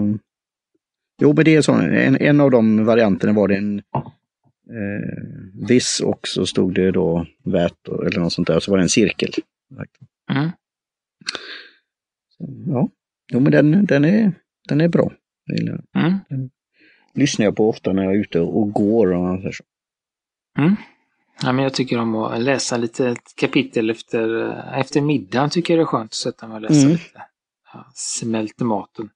Jo, 1.22 1.32
men 1.32 1.44
det 1.44 1.54
är 1.56 1.62
så. 1.62 1.72
En, 1.72 2.16
en 2.16 2.40
av 2.40 2.50
de 2.50 2.84
varianterna 2.84 3.32
var 3.32 3.48
det 3.48 3.56
en 3.56 3.78
eh, 3.78 5.66
viss 5.68 6.00
och 6.00 6.28
så 6.28 6.46
stod 6.46 6.74
det 6.74 6.90
då 6.90 7.26
värt 7.44 7.88
eller 7.88 8.20
något 8.20 8.32
sånt 8.32 8.48
där. 8.48 8.60
Så 8.60 8.70
var 8.70 8.78
det 8.78 8.84
en 8.84 8.88
cirkel. 8.88 9.30
Mm. 10.32 10.50
Så, 12.28 12.48
ja, 12.66 12.88
jo, 13.32 13.40
men 13.40 13.52
den, 13.52 13.86
den, 13.86 14.04
är, 14.04 14.32
den 14.68 14.80
är 14.80 14.88
bra. 14.88 15.12
Den. 15.46 16.50
Lyssnar 17.14 17.44
jag 17.46 17.56
på 17.56 17.68
ofta 17.68 17.92
när 17.92 18.02
jag 18.04 18.14
är 18.14 18.18
ute 18.18 18.40
och 18.40 18.72
går. 18.72 19.12
Och 19.12 19.54
så. 19.54 19.64
Mm. 20.58 20.76
Ja, 21.42 21.52
men 21.52 21.62
jag 21.62 21.74
tycker 21.74 21.98
om 21.98 22.14
att 22.14 22.42
läsa 22.42 22.76
lite 22.76 23.16
kapitel 23.36 23.90
efter, 23.90 24.50
efter 24.80 25.00
middagen. 25.00 25.50
Tycker 25.50 25.74
jag 25.74 25.78
det 25.78 25.82
är 25.82 25.86
skönt 25.86 26.10
att 26.10 26.14
sätta 26.14 26.48
mig 26.48 26.54
och 26.54 26.60
läsa 26.60 26.80
Mm. 26.80 26.90
lite. 26.92 27.22
Ja, 27.72 27.90
smälter 27.94 28.64
maten. 28.64 29.10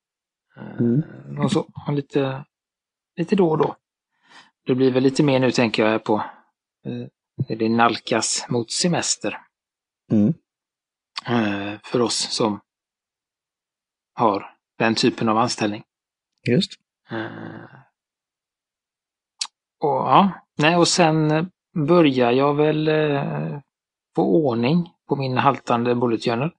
Eh, 0.57 0.77
Mm. 0.81 1.03
Och 1.39 1.53
så. 1.53 1.67
Och 1.87 1.93
lite, 1.93 2.45
lite 3.17 3.37
då 3.37 3.51
och 3.51 3.59
då. 3.59 3.77
Det 4.67 4.75
blir 4.75 4.91
väl 4.93 5.03
lite 5.03 5.23
mer 5.23 5.39
nu 5.41 5.51
tänker 5.51 5.87
jag 5.87 6.05
på. 6.05 6.25
eh, 6.87 7.57
Det 7.59 7.69
nalkas 7.69 8.47
mot 8.49 8.71
semester. 8.73 9.39
Mm. 10.13 10.29
eh, 11.27 11.79
För 11.85 12.01
oss 12.01 12.17
som 12.31 12.61
har 14.15 14.57
den 14.79 14.95
typen 14.95 15.29
av 15.29 15.39
anställning. 15.39 15.83
Just. 16.49 16.73
Eh, 17.13 17.79
Och 19.83 19.89
ja, 19.89 20.31
nej 20.59 20.77
och 20.77 20.89
sen 20.89 21.51
börjar 21.87 22.33
jag 22.33 22.55
väl 22.55 22.89
eh, 22.89 23.61
få 24.17 24.23
ordning 24.23 24.91
på 25.09 25.17
min 25.17 25.37
haltande 25.37 25.95
bullet 25.95 26.25
journal. 26.25 26.51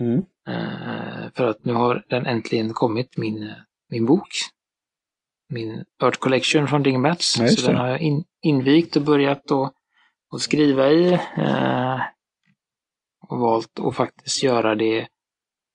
Mm. 0.00 0.18
Eh, 0.48 1.30
för 1.34 1.46
att 1.46 1.64
nu 1.64 1.72
har 1.72 2.04
den 2.08 2.26
äntligen 2.26 2.72
kommit, 2.72 3.16
min, 3.16 3.54
min 3.88 4.06
bok. 4.06 4.28
Min 5.52 5.84
Earth 6.02 6.18
Collection 6.18 6.68
från 6.68 6.82
Dingbats. 6.82 7.38
Ja, 7.38 7.48
så 7.48 7.66
den 7.66 7.76
har 7.76 7.88
jag 7.88 8.00
in, 8.00 8.24
invigt 8.42 8.96
och 8.96 9.02
börjat 9.02 9.44
då, 9.44 9.70
att 10.34 10.40
skriva 10.40 10.90
i. 10.90 11.12
Eh, 11.36 12.00
och 13.28 13.38
valt 13.38 13.80
att 13.80 13.96
faktiskt 13.96 14.42
göra 14.42 14.74
det 14.74 15.08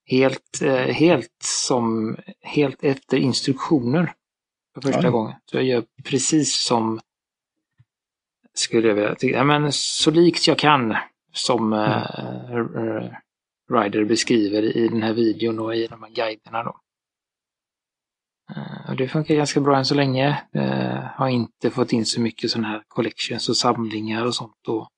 helt, 0.06 0.62
eh, 0.62 0.72
helt 0.76 1.36
som, 1.44 2.16
helt 2.40 2.84
efter 2.84 3.16
instruktioner. 3.16 4.12
För 4.74 4.80
första 4.80 5.02
Ja. 5.02 5.10
gången. 5.10 5.34
Så 5.50 5.56
jag 5.56 5.64
gör 5.64 5.84
precis 6.04 6.62
som, 6.64 7.00
skulle 8.54 8.88
jag 8.88 8.94
vilja 8.94 9.14
tycka, 9.14 9.36
ja, 9.36 9.44
men 9.44 9.72
så 9.72 10.10
likt 10.10 10.46
jag 10.46 10.58
kan 10.58 10.96
som 11.32 11.72
eh, 11.72 12.02
eh, 12.50 13.10
Ryder 13.72 14.04
beskriver 14.04 14.62
i 14.76 14.88
den 14.88 15.02
här 15.02 15.12
videon 15.12 15.58
och 15.58 15.76
i 15.76 15.86
de 15.86 16.02
här 16.02 16.10
guiderna 16.10 16.62
då. 16.62 16.76
Eh, 18.56 18.90
Och 18.90 18.96
det 18.96 19.08
funkar 19.08 19.34
ganska 19.34 19.60
bra 19.60 19.76
än 19.78 19.84
så 19.84 19.94
länge. 19.94 20.42
Eh, 20.54 20.98
har 21.16 21.28
inte 21.28 21.70
fått 21.70 21.92
in 21.92 22.06
så 22.06 22.20
mycket 22.20 22.50
sådana 22.50 22.68
här 22.68 22.82
collections 22.88 23.48
och 23.48 23.56
samlingar 23.56 24.26
och 24.26 24.34
sånt. 24.34 24.68
Och, 24.68 24.88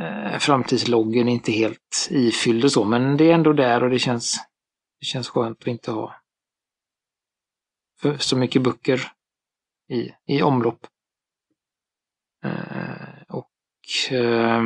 eh, 0.00 0.38
framtidsloggen 0.38 1.28
är 1.28 1.32
inte 1.32 1.52
helt 1.52 2.08
ifylld 2.10 2.64
och 2.64 2.72
så, 2.72 2.84
men 2.84 3.16
det 3.16 3.30
är 3.30 3.34
ändå 3.34 3.52
där 3.52 3.82
och 3.82 3.90
det 3.90 3.98
känns, 3.98 4.38
det 5.00 5.06
känns 5.06 5.28
skönt 5.28 5.60
att 5.60 5.66
inte 5.66 5.90
ha 5.90 6.14
för 8.00 8.16
så 8.16 8.36
mycket 8.36 8.62
böcker 8.62 9.12
i, 9.88 10.10
i 10.26 10.42
omlopp. 10.42 10.86
Eh, 12.44 13.22
och 13.28 13.50
eh, 14.10 14.62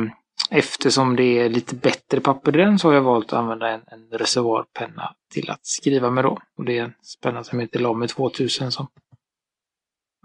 eftersom 0.49 1.15
det 1.15 1.23
är 1.23 1.49
lite 1.49 1.75
bättre 1.75 2.21
papper 2.21 2.57
i 2.57 2.61
den 2.63 2.79
så 2.79 2.87
har 2.87 2.95
jag 2.95 3.01
valt 3.01 3.25
att 3.25 3.39
använda 3.39 3.69
en, 3.69 3.81
en 3.87 4.09
reservoarpenna 4.09 5.15
till 5.31 5.49
att 5.49 5.65
skriva 5.65 6.09
med 6.09 6.23
då. 6.23 6.39
Och 6.57 6.65
det 6.65 6.77
är 6.77 6.83
en 6.83 6.93
penna 7.21 7.43
som 7.43 7.59
heter 7.59 7.79
Lame 7.79 8.07
2000 8.07 8.71
som 8.71 8.87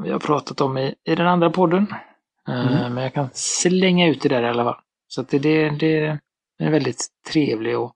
vi 0.02 0.10
har 0.10 0.18
pratat 0.18 0.60
om 0.60 0.78
i, 0.78 0.94
i 1.04 1.14
den 1.14 1.26
andra 1.26 1.50
podden. 1.50 1.86
Eh, 1.92 1.98
Mm. 2.48 2.94
Men 2.94 3.02
jag 3.02 3.14
kan 3.14 3.28
slänga 3.32 4.06
ut 4.06 4.22
det 4.22 4.28
där 4.28 4.42
i 4.42 4.48
alla 4.48 4.64
fall. 4.64 4.80
Så 5.08 5.20
att 5.20 5.28
det, 5.28 5.38
det, 5.38 5.70
det 5.70 5.98
är 6.06 6.18
en 6.58 6.72
väldigt 6.72 7.06
trevlig 7.32 7.78
och 7.78 7.94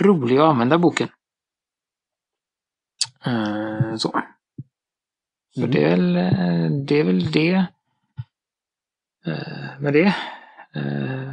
rolig 0.00 0.36
att 0.38 0.42
använda 0.48 0.78
boken. 0.78 1.08
Eh, 3.26 3.96
så. 3.96 4.22
Så 5.54 5.60
Mm. 5.62 5.70
det 5.70 5.84
är 5.84 5.90
väl 5.90 6.16
eh, 6.16 6.70
det. 6.86 7.00
Är 7.00 7.04
väl 7.04 7.30
det. 7.32 7.66
Eh, 9.26 9.80
med 9.80 9.92
det. 9.92 10.14
Eh, 10.74 11.32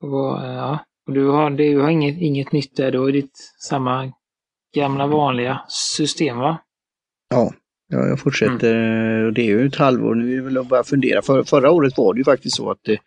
och, 0.00 0.44
eh, 0.44 0.52
ja. 0.54 0.78
och 1.06 1.12
du 1.12 1.28
har, 1.28 1.50
du 1.50 1.80
har 1.80 1.90
inget, 1.90 2.16
inget 2.20 2.52
nytt 2.52 2.76
där, 2.76 2.92
du 2.92 2.98
har 2.98 3.12
ditt 3.12 3.52
samma 3.60 4.12
gamla 4.74 5.06
vanliga 5.06 5.60
system 5.68 6.38
va? 6.38 6.58
Ja, 7.30 7.52
ja 7.88 7.98
jag 8.06 8.20
fortsätter. 8.20 8.74
Och 9.26 9.32
Det 9.32 9.40
är 9.42 9.46
ju 9.46 9.66
ett 9.66 9.76
halvår 9.76 10.14
nu. 10.14 10.32
är 10.32 10.36
det 10.36 10.42
väl 10.42 10.58
att 10.58 10.68
bara 10.68 10.84
fundera. 10.84 11.22
För, 11.22 11.42
förra 11.42 11.70
året 11.70 11.96
var 11.98 12.14
det 12.14 12.18
ju 12.18 12.24
faktiskt 12.24 12.56
så 12.56 12.70
att 12.70 12.78
det, 12.82 12.98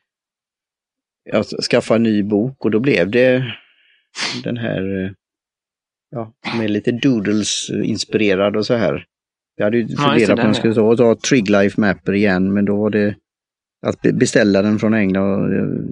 jag 1.24 1.46
skaffade 1.46 1.98
en 1.98 2.04
ny 2.04 2.24
bok 2.24 2.66
och 2.66 2.72
då 2.72 2.80
blev 2.80 3.10
det 3.12 3.54
den 4.44 4.58
här 4.58 5.04
eh, 5.06 5.12
ja, 6.12 6.34
är 6.64 6.68
lite 6.68 6.92
doodles-inspirerad 6.92 8.56
och 8.58 8.66
så 8.66 8.74
här. 8.76 9.06
Jag 9.56 9.66
hade 9.66 9.78
ju 9.78 9.84
det, 9.84 9.96
funderat 9.96 10.36
på 10.36 10.42
om 10.42 10.48
jag 10.48 10.56
skulle 10.56 10.74
ta, 10.74 10.96
ta 10.98 11.16
Triglife 11.16 11.82
Mapper 11.82 12.14
igen, 12.14 12.54
men 12.54 12.66
då 12.66 12.76
var 12.78 12.90
det 12.90 13.16
att 13.86 14.02
be- 14.02 14.14
beställa 14.14 14.62
den 14.62 14.80
från 14.80 14.94
England 14.94 15.42
och 15.44 15.50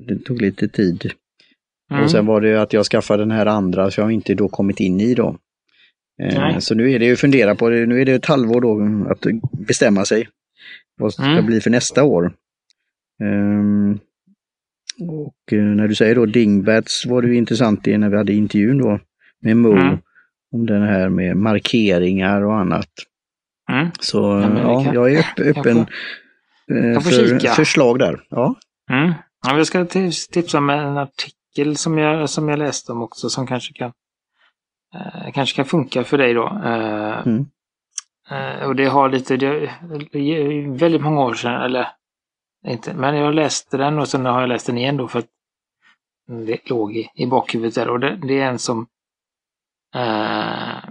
det, 0.07 0.19
tog 0.25 0.41
lite 0.41 0.67
tid. 0.67 1.11
Mm. 1.91 2.03
Och 2.03 2.11
sen 2.11 2.25
var 2.25 2.41
det 2.41 2.61
att 2.61 2.73
jag 2.73 2.85
skaffade 2.85 3.21
den 3.21 3.31
här 3.31 3.45
andra 3.45 3.91
så 3.91 3.99
jag 4.01 4.05
har 4.05 4.11
inte 4.11 4.33
då 4.33 4.49
kommit 4.49 4.79
in 4.79 4.99
i 4.99 5.13
då. 5.13 5.37
Eh, 6.21 6.39
Nej. 6.39 6.61
Så 6.61 6.75
nu 6.75 6.91
är 6.91 6.99
det 6.99 7.05
ju 7.05 7.15
fundera 7.15 7.55
på 7.55 7.69
det, 7.69 7.85
nu 7.85 8.01
är 8.01 8.05
det 8.05 8.13
ett 8.13 8.25
halvår 8.25 8.61
då 8.61 9.09
att 9.11 9.25
bestämma 9.67 10.05
sig 10.05 10.27
vad 10.97 11.07
det 11.09 11.13
ska 11.13 11.23
Mm. 11.23 11.45
bli 11.45 11.61
för 11.61 11.69
nästa 11.69 12.03
år. 12.03 12.33
Ehm, 13.23 13.99
och 15.01 15.53
eh, 15.53 15.59
när 15.63 15.87
du 15.87 15.95
säger 15.95 16.15
då 16.15 16.25
Dingbats 16.25 17.05
var 17.05 17.21
det 17.21 17.27
ju 17.27 17.35
intressant 17.35 17.83
det 17.83 17.97
när 17.97 18.09
vi 18.09 18.17
hade 18.17 18.33
intervjun 18.33 18.77
då 18.77 18.99
med 19.41 19.57
Mo 19.57 19.71
Mm. 19.71 19.97
om 20.53 20.65
den 20.65 20.81
här 20.81 21.09
med 21.09 21.37
markeringar 21.37 22.41
och 22.45 22.55
annat. 22.57 22.89
Mm. 23.71 23.87
Så 23.99 24.17
Ja, 24.63 24.83
ja, 24.85 24.93
jag 24.93 25.13
är 25.13 25.25
öppen 25.49 25.77
eh, 25.77 26.77
jag 26.77 27.03
får 27.03 27.11
för 27.11 27.39
kika. 27.39 27.51
förslag 27.53 27.99
där. 27.99 28.19
Ja. 28.29 28.55
Mm. 28.91 29.13
Ja, 29.47 29.57
jag 29.57 29.67
ska 29.67 29.85
tips- 29.85 30.27
tipsa 30.27 30.59
med 30.59 30.79
en 30.79 30.97
artikel 30.97 31.77
som 31.77 31.97
jag, 31.97 32.29
som 32.29 32.49
jag 32.49 32.59
läste 32.59 32.91
om 32.91 33.01
också 33.01 33.29
som 33.29 33.47
kanske 33.47 33.73
kan, 33.73 33.91
eh, 34.95 35.31
kanske 35.33 35.55
kan 35.55 35.65
funka 35.65 36.03
för 36.03 36.17
dig 36.17 36.33
då. 36.33 36.47
Eh, 36.65 37.27
Mm. 37.27 37.45
eh, 38.31 38.67
och 38.67 38.75
det 38.75 38.85
har 38.85 39.09
lite, 39.09 39.37
det, 39.37 39.69
det 40.11 40.19
är 40.19 40.77
väldigt 40.77 41.01
många 41.01 41.21
år 41.21 41.33
sedan, 41.33 41.61
eller 41.61 41.87
inte, 42.67 42.93
men 42.93 43.15
jag 43.15 43.35
läste 43.35 43.77
den 43.77 43.99
och 43.99 44.07
sen 44.07 44.25
har 44.25 44.41
jag 44.41 44.49
läst 44.49 44.65
den 44.65 44.77
igen 44.77 44.97
då 44.97 45.07
för 45.07 45.19
att 45.19 45.27
det 46.45 46.69
låg 46.69 46.97
i, 46.97 47.09
i 47.15 47.25
bakhuvudet 47.27 47.75
där 47.75 47.89
och 47.89 47.99
det, 47.99 48.15
det 48.15 48.39
är 48.39 48.49
en 48.49 48.59
som 48.59 48.87
eh, 49.95 50.89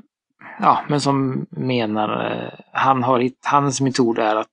ja, 0.61 0.85
men 0.89 1.01
som 1.01 1.47
menar, 1.51 2.33
eh, 2.33 2.61
han 2.73 3.03
har, 3.03 3.31
hans 3.47 3.81
metod 3.81 4.19
är 4.19 4.37
att 4.37 4.49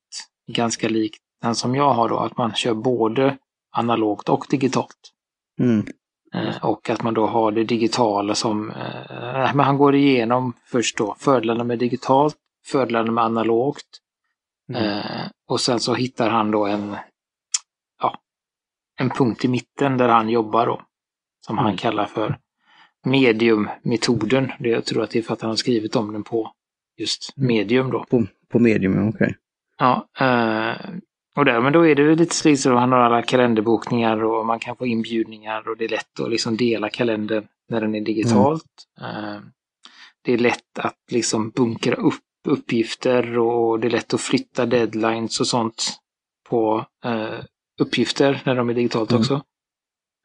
ganska 0.52 0.90
likt 0.90 1.22
den 1.42 1.56
som 1.56 1.76
jag 1.76 1.94
har 1.94 2.10
då, 2.10 2.18
att 2.18 2.38
man 2.38 2.54
kör 2.54 2.74
både 2.74 3.38
analogt 3.72 4.30
och 4.30 4.46
digitalt. 4.50 5.12
Mm. 5.60 5.86
Eh, 6.34 6.66
Och 6.66 6.90
att 6.90 7.04
man 7.04 7.14
då 7.14 7.28
har 7.28 7.52
det 7.52 7.64
digitala 7.64 8.36
som, 8.36 8.72
eh, 8.72 9.56
men 9.56 9.60
han 9.60 9.78
går 9.78 9.96
igenom 9.96 10.54
först 10.66 10.98
då 10.98 11.16
fördelarna 11.20 11.64
med 11.64 11.80
digitalt, 11.80 12.36
fördelarna 12.66 13.12
med 13.12 13.24
analogt. 13.24 14.02
Mm. 14.70 14.84
Eh, 14.84 15.28
och 15.48 15.62
sen 15.62 15.80
så 15.80 15.94
hittar 15.94 16.30
han 16.30 16.52
då 16.52 16.66
en, 16.66 16.96
ja, 18.02 18.20
en 19.00 19.10
punkt 19.10 19.46
i 19.46 19.48
mitten 19.48 19.98
där 19.98 20.08
han 20.10 20.30
jobbar 20.30 20.66
då. 20.66 20.82
Som 21.46 21.58
han 21.58 21.68
Mm. 21.68 21.78
kallar 21.78 22.06
för 22.06 22.38
mediummetoden. 23.06 24.52
Jag 24.60 24.86
tror 24.86 25.04
att 25.04 25.10
det 25.10 25.20
är 25.20 25.24
för 25.24 25.34
att 25.34 25.42
han 25.42 25.50
har 25.50 25.56
skrivit 25.56 25.96
om 25.96 26.14
den 26.14 26.24
på 26.24 26.52
just 26.98 27.38
Mm. 27.38 27.48
medium 27.48 27.92
då. 27.92 28.04
På, 28.04 28.26
på 28.52 28.60
medium, 28.60 29.10
okej. 29.10 29.36
Ja, 29.78 30.08
eh, 30.20 30.90
och 31.38 31.46
där, 31.46 31.62
men 31.62 31.74
då 31.74 31.88
är 31.88 31.96
det 31.96 32.16
lite 32.16 32.58
så 32.58 32.76
han 32.76 32.92
har 32.92 33.00
alla 33.00 33.22
kalenderbokningar 33.22 34.24
och 34.24 34.46
man 34.46 34.60
kan 34.60 34.76
få 34.76 34.86
inbjudningar 34.88 35.68
och 35.70 35.78
det 35.78 35.86
är 35.86 35.90
lätt 35.90 36.20
att 36.20 36.30
liksom 36.30 36.58
dela 36.58 36.90
kalendern 36.90 37.48
när 37.70 37.82
den 37.82 37.96
är 37.96 38.02
digitalt. 38.02 38.86
Eh, 39.02 39.40
det 40.22 40.34
är 40.34 40.38
lätt 40.38 40.80
att 40.80 40.98
liksom 41.12 41.50
bunkra 41.50 41.96
upp 41.96 42.24
uppgifter 42.48 43.40
och 43.40 43.80
det 43.80 43.88
är 43.88 43.92
lätt 43.92 44.14
att 44.14 44.22
flytta 44.22 44.66
deadlines 44.66 45.40
och 45.40 45.48
sånt 45.48 45.98
på 46.50 46.86
eh, 47.06 47.40
uppgifter 47.82 48.42
när 48.46 48.56
de 48.56 48.70
är 48.70 48.74
digitalt 48.74 49.12
Mm. 49.12 49.20
också. 49.22 49.42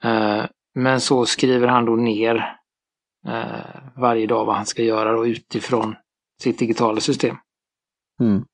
Eh, 0.05 0.45
men 0.75 1.01
så 1.01 1.27
skriver 1.27 1.69
han 1.69 1.85
då 1.85 1.97
ner 1.97 2.57
eh, 3.27 3.81
varje 3.97 4.27
dag 4.27 4.45
vad 4.45 4.57
han 4.57 4.67
ska 4.67 4.83
göra 4.83 5.13
då 5.13 5.27
utifrån 5.27 5.95
sitt 6.43 6.59
digitala 6.59 7.01
system. 7.01 7.37
Mm. 8.21 8.45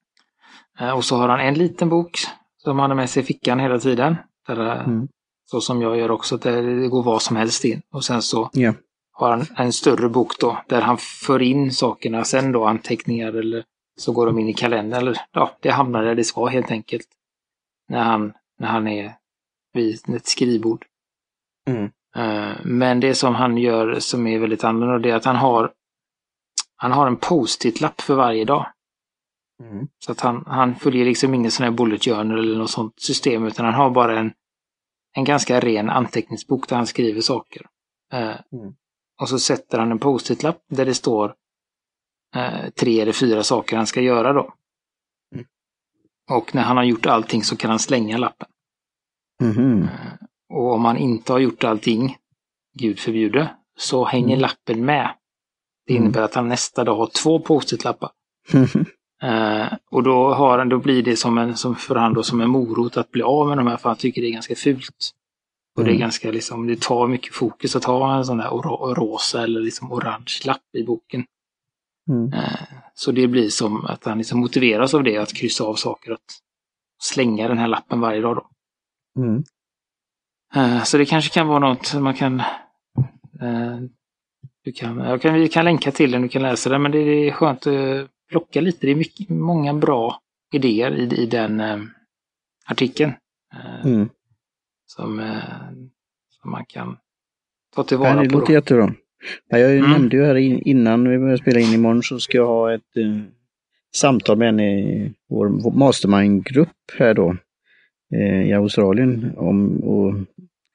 Eh, 0.81 0.91
och 0.97 1.05
så 1.05 1.17
har 1.17 1.29
han 1.29 1.41
en 1.41 1.55
liten 1.55 1.89
bok 1.89 2.19
som 2.57 2.79
han 2.79 2.91
har 2.91 2.97
med 2.97 3.11
sig 3.11 3.23
i 3.23 3.27
fickan 3.27 3.61
hela 3.61 3.79
tiden. 3.79 4.17
Där, 4.47 4.67
eh, 4.67 4.85
Mm. 4.87 5.09
Så 5.51 5.61
som 5.61 5.83
jag 5.83 5.97
gör 5.97 6.11
också, 6.11 6.37
där 6.37 6.63
det 6.63 6.89
går 6.89 7.03
vad 7.03 7.23
som 7.23 7.37
helst 7.37 7.65
in. 7.65 7.83
Och 7.93 8.05
sen 8.05 8.23
så 8.23 8.51
Ja. 8.53 8.73
Har 9.19 9.31
han 9.31 9.47
en 9.57 9.73
större 9.73 10.09
bok 10.09 10.39
då, 10.39 10.63
där 10.69 10.81
han 10.81 10.99
för 10.99 11.43
in 11.43 11.73
sakerna 11.73 12.25
sen 12.25 12.53
då, 12.53 12.65
anteckningar 12.65 13.33
eller 13.33 13.65
så 13.97 14.13
går 14.13 14.27
de 14.27 14.39
in 14.39 14.49
i 14.49 14.55
kalendern. 14.55 15.01
Eller 15.01 15.19
ja, 15.33 15.57
det 15.61 15.71
hamnar 15.71 16.05
där 16.05 16.15
det 16.15 16.25
ska 16.25 16.47
helt 16.47 16.71
enkelt. 16.71 17.09
När 17.89 18.03
han, 18.03 18.33
när 18.59 18.69
han 18.69 18.87
är 18.89 19.15
vid 19.73 20.09
ett 20.09 20.27
skrivbord. 20.27 20.87
Mm. 21.69 21.85
Eh, 22.17 22.57
Men 22.65 23.01
det 23.01 23.15
som 23.15 23.35
han 23.35 23.59
gör 23.59 23.99
som 23.99 24.27
är 24.27 24.39
väldigt 24.39 24.65
annorlunda, 24.65 24.99
det 24.99 25.11
är 25.11 25.17
att 25.17 25.25
han 25.25 25.37
har 25.37 25.73
han 26.77 26.93
har 26.93 27.07
en 27.07 27.17
post-it-lapp 27.17 28.01
för 28.01 28.15
varje 28.15 28.45
dag. 28.45 28.67
Mm. 29.63 29.89
Så 29.99 30.13
att 30.13 30.21
han, 30.21 30.45
han 30.47 30.75
följer 30.75 31.05
liksom 31.05 31.35
ingen 31.35 31.51
sån 31.51 31.65
här 31.65 31.71
bullet 31.71 32.05
journal 32.05 32.39
eller 32.39 32.59
något 32.59 32.71
sånt 32.71 33.01
system, 33.01 33.47
utan 33.47 33.65
han 33.65 33.75
har 33.75 33.91
bara 33.91 34.19
en, 34.19 34.33
en 35.13 35.25
ganska 35.25 35.61
ren 35.61 35.91
anteckningsbok 35.91 36.69
där 36.69 36.77
han 36.77 36.87
skriver 36.87 37.21
saker. 37.21 37.67
Eh, 38.13 38.37
Mm. 38.53 38.75
Och 39.21 39.29
så 39.29 39.39
sätter 39.39 39.79
han 39.79 39.91
en 39.93 39.99
post-it-lapp 39.99 40.63
där 40.71 40.85
det 40.87 40.95
står 40.95 41.35
eh, 42.37 42.71
tre 42.81 43.01
eller 43.01 43.13
fyra 43.13 43.43
saker 43.43 43.77
han 43.77 43.87
ska 43.87 44.01
göra 44.01 44.33
då. 44.33 44.53
Mm. 45.35 45.47
Och 46.31 46.55
när 46.55 46.63
han 46.63 46.77
har 46.77 46.85
gjort 46.85 47.07
allting 47.07 47.43
så 47.45 47.57
kan 47.57 47.71
han 47.71 47.79
slänga 47.79 48.19
lappen. 48.19 48.49
Mhm. 49.43 49.89
Och 50.55 50.73
om 50.73 50.85
han 50.85 50.97
inte 50.97 51.33
har 51.33 51.39
gjort 51.39 51.65
allting, 51.65 52.17
gud 52.79 52.99
förbjude, 52.99 53.55
så 53.79 54.05
hänger 54.05 54.37
Mm. 54.37 54.41
lappen 54.41 54.85
med. 54.85 55.15
Det 55.87 55.93
Mm. 55.93 56.05
innebär 56.05 56.23
att 56.23 56.35
han 56.35 56.49
nästa 56.49 56.85
dag 56.85 56.97
har 56.97 57.07
två 57.07 57.39
post-it-lappar. 57.41 58.11
Eh, 59.23 59.67
och 59.91 60.03
då, 60.03 60.35
har 60.35 60.59
han, 60.59 60.69
då 60.69 60.79
blir 60.79 61.03
det 61.03 61.17
som 61.17 61.39
en, 61.39 61.57
som 61.57 61.77
för 61.77 61.95
han 61.95 62.15
då, 62.15 62.23
som 62.23 62.41
en 62.41 62.51
morot 62.51 62.97
att 62.97 63.11
bli 63.11 63.23
av 63.23 63.49
med 63.49 63.57
de 63.59 63.67
här, 63.67 63.77
för 63.77 63.89
han 63.89 63.97
tycker 63.99 64.23
det 64.23 64.29
är 64.29 64.33
ganska 64.33 64.55
fult. 64.55 65.11
Och 65.77 65.85
det 65.85 65.91
är 65.91 65.95
Mm. 65.95 66.01
ganska 66.01 66.31
liksom, 66.31 66.67
det 66.67 66.81
tar 66.81 67.09
mycket 67.09 67.35
fokus 67.35 67.77
att 67.77 67.85
ha 67.85 68.17
en 68.17 68.25
sån 68.25 68.39
där 68.39 68.49
rosa 68.95 69.43
eller 69.43 69.61
liksom 69.61 69.93
orange 69.93 70.41
lapp 70.45 70.75
i 70.79 70.83
boken. 70.85 71.25
Mm. 72.09 72.33
Eh, 72.33 72.61
så 72.95 73.13
det 73.13 73.27
blir 73.29 73.49
som 73.49 73.85
att 73.87 74.05
han 74.05 74.19
liksom 74.19 74.41
motiveras 74.41 74.95
av 74.95 75.03
det, 75.03 75.17
att 75.17 75.33
kryssa 75.35 75.65
av 75.65 75.75
saker, 75.75 76.13
att 76.13 76.41
slänga 77.03 77.49
den 77.49 77.59
här 77.59 77.67
lappen 77.69 78.01
varje 78.01 78.21
dag 78.21 78.37
då. 78.37 78.47
Mm. 79.23 79.45
Eh, 80.55 80.83
Så 80.85 80.99
det 80.99 81.07
kanske 81.07 81.35
kan 81.35 81.47
vara 81.49 81.59
något 81.59 81.95
man 81.95 82.15
kan... 82.15 82.41
eh, 83.41 83.79
Du 84.65 84.73
kan, 84.73 84.99
jag 84.99 85.23
kan 85.23 85.35
vi 85.35 85.49
kan 85.49 85.65
länka 85.65 85.91
till 85.93 86.11
den, 86.11 86.23
du 86.23 86.29
kan 86.29 86.43
läsa 86.43 86.71
den, 86.71 86.83
men 86.83 86.93
det 86.93 86.99
är 86.99 87.31
skönt 87.33 87.67
att 87.67 88.09
plocka 88.31 88.61
lite. 88.61 88.87
Det 88.87 88.93
är 88.93 88.97
mycket, 88.97 89.29
många 89.29 89.75
bra 89.75 90.21
idéer 90.53 90.91
i, 90.95 91.03
i 91.23 91.27
den 91.27 91.63
artikeln. 92.67 93.13
Mm. 93.85 94.09
Som, 94.97 95.21
eh, 95.21 95.37
som 96.43 96.51
man 96.51 96.65
kan 96.69 96.97
ta 97.75 97.83
tillvara 97.85 98.23
det 98.23 98.29
på. 98.29 98.39
låter 98.39 98.47
Då. 98.47 98.53
jättebra. 98.53 98.95
Ja, 99.49 99.59
jag 99.59 99.77
Mm. 99.77 99.91
nämnde 99.91 100.17
ju 100.17 100.25
här 100.25 100.35
in- 100.35 100.63
innan 100.65 101.09
vi 101.11 101.19
började 101.19 101.39
spela 101.39 101.61
in 101.61 101.75
imorgon 101.75 102.03
så 102.03 102.21
ska 102.21 102.39
jag 102.39 102.47
ha 102.47 102.75
ett 102.75 102.97
eh, 102.97 103.17
samtal 103.97 104.39
med 104.39 104.49
en 104.49 104.61
i 104.61 105.13
vår 105.29 105.71
mastermind-grupp 105.79 106.69
här 106.99 107.15
då 107.15 107.37
eh, 108.15 108.49
i 108.49 108.53
Australien 108.53 109.33
om 109.37 109.77
att 109.77 110.27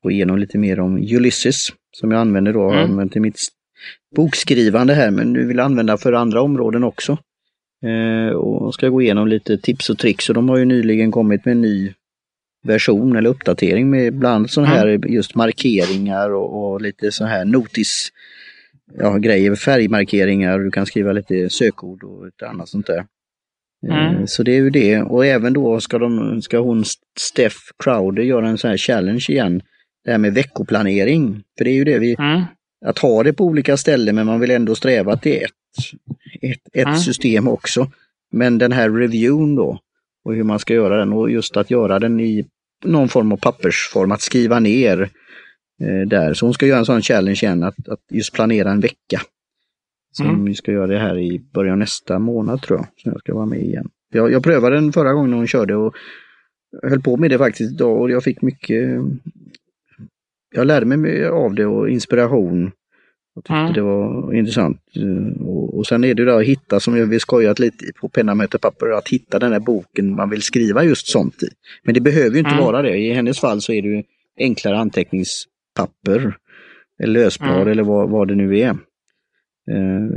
gå 0.04 0.12
igenom 0.12 0.38
lite 0.38 0.58
mer 0.58 0.80
om 0.80 0.98
Ulysses 0.98 1.68
som 1.92 2.12
jag 2.12 2.22
använder 2.22 2.54
då, 2.54 2.60
har 2.64 2.74
Mm. 2.78 2.92
använt 2.92 3.16
i 3.16 3.20
mitt 3.20 3.40
bokskrivande 4.16 4.94
här 4.94 5.12
men 5.12 5.34
nu 5.34 5.46
vill 5.48 5.58
jag 5.58 5.66
använda 5.66 5.98
för 5.98 6.14
andra 6.14 6.42
områden 6.42 6.84
också. 6.84 7.18
Eh, 7.86 8.36
och 8.36 8.74
ska 8.74 8.90
gå 8.90 9.02
igenom 9.02 9.28
lite 9.28 9.58
tips 9.58 9.90
och 9.90 9.98
tricks 9.98 10.30
och 10.30 10.36
de 10.36 10.50
har 10.50 10.58
ju 10.58 10.66
nyligen 10.66 11.12
kommit 11.12 11.46
med 11.46 11.52
en 11.52 11.62
ny 11.62 11.94
version 12.64 13.16
eller 13.16 13.30
uppdatering 13.30 13.90
med 13.90 14.14
bland 14.14 14.36
annat 14.36 14.52
sådana 14.52 14.70
här 14.74 15.06
just 15.08 15.36
markeringar 15.36 16.30
och, 16.30 16.72
och 16.72 16.82
lite 16.82 17.12
så 17.12 17.26
här 17.26 17.46
notis 17.46 18.10
ja, 18.98 19.18
grejer, 19.18 19.56
färgmarkeringar, 19.56 20.60
du 20.60 20.72
kan 20.72 20.86
skriva 20.86 21.12
lite 21.12 21.50
sökord 21.50 22.04
och 22.04 22.26
lite 22.26 22.48
annat 22.48 22.70
sånt 22.70 22.88
där. 22.88 22.98
Eh, 22.98 23.06
Mm. 23.84 24.28
Så 24.28 24.44
det 24.44 24.52
är 24.52 24.56
ju 24.62 24.70
det 24.70 25.02
och 25.02 25.26
även 25.26 25.54
då 25.54 25.80
ska, 25.80 25.98
de, 26.00 26.42
ska 26.42 26.60
hon 26.60 26.84
Steph 27.20 27.56
Crowder 27.84 28.24
göra 28.24 28.48
en 28.50 28.58
sån 28.58 28.70
här 28.70 28.78
challenge 28.78 29.26
igen. 29.30 29.62
Det 30.06 30.12
här 30.12 30.18
med 30.18 30.34
veckoplanering. 30.34 31.44
För 31.58 31.66
det 31.66 31.72
är 31.72 31.76
ju 31.76 31.84
det 31.84 32.00
vi, 32.00 32.16
Mm. 32.20 32.42
att 32.86 33.00
ha 33.00 33.24
det 33.24 33.34
på 33.34 33.46
olika 33.46 33.78
ställen 33.78 34.16
men 34.16 34.26
man 34.26 34.40
vill 34.40 34.52
ändå 34.52 34.76
sträva 34.76 35.18
till 35.18 35.36
ett, 35.44 35.52
ett, 36.42 36.60
ett 36.74 36.88
Mm. 36.88 36.98
system 37.00 37.48
också. 37.48 37.92
Men 38.32 38.58
den 38.58 38.72
här 38.72 38.90
reviewn 38.90 39.56
då 39.56 39.80
och 40.26 40.36
hur 40.36 40.44
man 40.44 40.60
ska 40.60 40.74
göra 40.74 40.98
den 40.98 41.14
och 41.14 41.32
just 41.32 41.58
att 41.58 41.72
göra 41.72 42.00
den 42.00 42.20
i 42.20 42.46
någon 42.86 43.10
form 43.10 43.32
av 43.32 43.38
pappersform, 43.38 44.12
att 44.12 44.22
skriva 44.22 44.60
ner 44.60 45.02
eh, 45.82 46.08
där. 46.08 46.34
Så 46.34 46.46
hon 46.46 46.54
ska 46.54 46.66
göra 46.66 46.80
en 46.80 46.86
sån 46.86 47.02
challenge 47.02 47.40
igen, 47.44 47.64
att, 47.64 47.90
att 47.90 48.02
just 48.10 48.34
planera 48.34 48.72
en 48.72 48.80
vecka. 48.80 49.22
Som 50.12 50.30
Mm. 50.30 50.46
vi 50.46 50.56
ska 50.56 50.72
göra 50.72 50.88
det 50.88 51.00
här 51.00 51.18
i 51.20 51.40
början 51.54 51.72
av 51.72 51.78
nästa 51.78 52.20
månad 52.20 52.62
tror 52.62 52.80
jag, 52.80 52.88
så 52.98 53.10
jag 53.10 53.20
ska 53.20 53.34
vara 53.34 53.46
med 53.46 53.62
igen. 53.62 53.90
Jag, 54.14 54.32
jag 54.32 54.44
prövade 54.44 54.76
den 54.76 54.94
förra 54.94 55.14
gången 55.14 55.34
hon 55.34 55.48
körde 55.48 55.76
och 55.76 55.96
höll 56.84 57.02
på 57.02 57.18
med 57.18 57.30
det 57.30 57.38
faktiskt 57.38 57.72
idag 57.72 58.02
och 58.02 58.12
jag 58.12 58.24
fick 58.24 58.42
mycket 58.42 59.02
jag 60.56 60.68
lärde 60.68 60.86
mig 60.86 61.26
av 61.28 61.56
det 61.56 61.66
och 61.66 61.90
inspiration. 61.90 62.72
Jag 63.34 63.44
tyckte 63.44 63.54
Mm. 63.54 63.74
det 63.74 63.82
var 63.82 64.34
intressant. 64.34 64.78
Eh, 64.96 65.42
Och, 65.42 65.78
och 65.78 65.88
sen 65.88 66.04
är 66.04 66.14
det 66.14 66.26
där 66.26 66.40
att 66.40 66.46
hitta, 66.46 66.80
som 66.80 67.10
vi 67.10 67.20
skojat 67.20 67.60
lite 67.60 67.86
på 68.02 68.10
penna 68.10 68.36
möter 68.36 68.58
papper, 68.58 68.98
att 68.98 69.08
hitta 69.10 69.40
den 69.40 69.52
här 69.52 69.60
boken 69.60 70.16
man 70.16 70.30
vill 70.30 70.42
skriva 70.42 70.84
just 70.84 71.08
sånt 71.08 71.44
i. 71.44 71.48
Men 71.84 71.94
det 71.94 72.02
behöver 72.02 72.32
ju 72.32 72.40
inte 72.40 72.52
Mm. 72.52 72.64
vara 72.64 72.82
det. 72.82 72.98
I 72.98 73.14
hennes 73.14 73.40
fall 73.40 73.62
så 73.62 73.74
är 73.74 73.82
det 73.82 73.88
ju 73.88 74.04
enklare 74.38 74.78
anteckningspapper, 74.80 76.38
eller 77.04 77.14
lösblad 77.14 77.56
Mm. 77.56 77.68
eller 77.68 77.84
vad, 77.84 78.10
vad 78.10 78.28
det 78.28 78.36
nu 78.36 78.60
är. 78.60 78.70
Eh, 78.70 80.10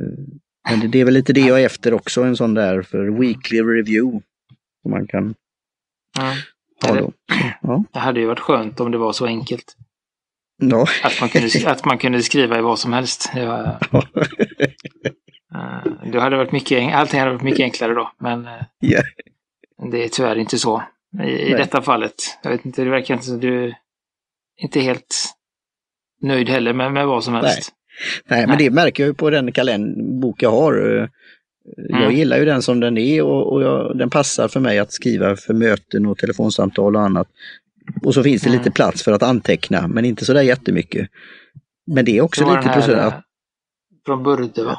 Men 0.70 0.81
det, 0.81 0.88
det 0.88 1.00
är 1.00 1.05
väl 1.05 1.14
lite 1.14 1.33
det 1.33 1.40
jag 1.40 1.61
är 1.62 1.66
efter 1.66 1.94
också, 1.94 2.22
en 2.22 2.37
sån 2.37 2.55
där 2.55 2.83
för 2.83 3.20
weekly 3.20 3.59
review. 3.62 4.20
Som 4.83 4.90
man 4.90 5.07
kan 5.07 5.35
ha 6.87 6.94
då. 6.94 7.12
Ja. 7.62 7.85
Det 7.92 7.98
hade 7.98 8.20
ju 8.20 8.27
varit 8.27 8.38
skönt 8.40 8.81
om 8.81 8.90
det 8.90 8.98
var 8.98 9.12
så 9.12 9.27
enkelt. 9.27 9.77
Ja. 10.57 10.87
Att 11.05 11.21
man 11.21 11.29
kunde, 11.29 11.49
att 11.71 11.85
man 11.85 11.99
kunde 11.99 12.23
skriva 12.23 12.59
i 12.59 12.62
vad 12.62 12.79
som 12.79 12.93
helst. 12.93 13.31
Det, 13.35 13.47
var, 13.47 13.79
eh, 15.55 15.93
det 16.12 16.21
hade 16.21 16.37
varit 16.37 16.53
mycket, 16.53 16.95
allting 16.95 17.21
hade 17.21 17.33
varit 17.33 17.43
mycket 17.43 17.61
enklare 17.61 17.95
då. 17.95 18.12
Men 18.19 18.49
Ja. 18.81 19.01
det 19.90 20.05
är 20.05 20.09
tyvärr 20.09 20.37
inte 20.37 20.59
så. 20.59 20.83
I, 21.25 21.29
i 21.29 21.51
detta 21.51 21.83
fallet. 21.83 22.14
Jag 22.43 22.51
vet 22.51 22.64
inte, 22.67 22.85
det 22.85 22.90
verkar 22.90 23.14
inte 23.14 23.27
som 23.27 23.40
du 23.40 23.64
är 23.64 23.75
inte 24.57 24.81
helt 24.81 25.17
nöjd 26.23 26.49
heller 26.49 26.73
med, 26.73 26.93
med 26.93 27.07
vad 27.07 27.25
som 27.25 27.35
helst. 27.35 27.73
Nej, 28.27 28.40
men 28.47 28.49
Nej. 28.49 28.59
det 28.59 28.71
märker 28.75 29.03
jag 29.03 29.09
ju 29.09 29.14
på 29.14 29.31
den 29.31 29.53
kalendbok 29.53 30.43
jag 30.43 30.51
har. 30.51 30.97
Eh, 30.99 31.09
Jag 31.77 32.03
Mm. 32.03 32.14
gillar 32.17 32.38
ju 32.38 32.45
den 32.45 32.62
som 32.62 32.81
den 32.81 32.99
är 32.99 33.23
och, 33.23 33.53
och 33.53 33.62
jag, 33.62 33.99
den 33.99 34.11
passar 34.11 34.49
för 34.49 34.61
mig 34.61 34.79
att 34.79 34.93
skriva 34.93 35.37
för 35.37 35.55
möten 35.55 36.07
och 36.07 36.19
telefonsamtal 36.19 36.97
och 36.97 37.03
annat. 37.03 37.29
Och 38.03 38.14
så 38.14 38.23
finns 38.23 38.42
det 38.42 38.49
Mm. 38.49 38.59
lite 38.59 38.70
plats 38.70 39.03
för 39.03 39.12
att 39.12 39.23
anteckna, 39.23 39.88
men 39.88 40.05
inte 40.05 40.25
sådär 40.25 40.42
jättemycket. 40.42 41.09
Men 41.87 42.05
det 42.05 42.18
är 42.18 42.20
också 42.23 42.44
Det 42.44 42.57
lite 42.57 42.68
här, 42.68 42.75
procent. 42.75 42.99
eh, 42.99 43.07
Att, 43.07 43.25
Från 44.07 44.23
Burde 44.23 44.64
va? 44.64 44.79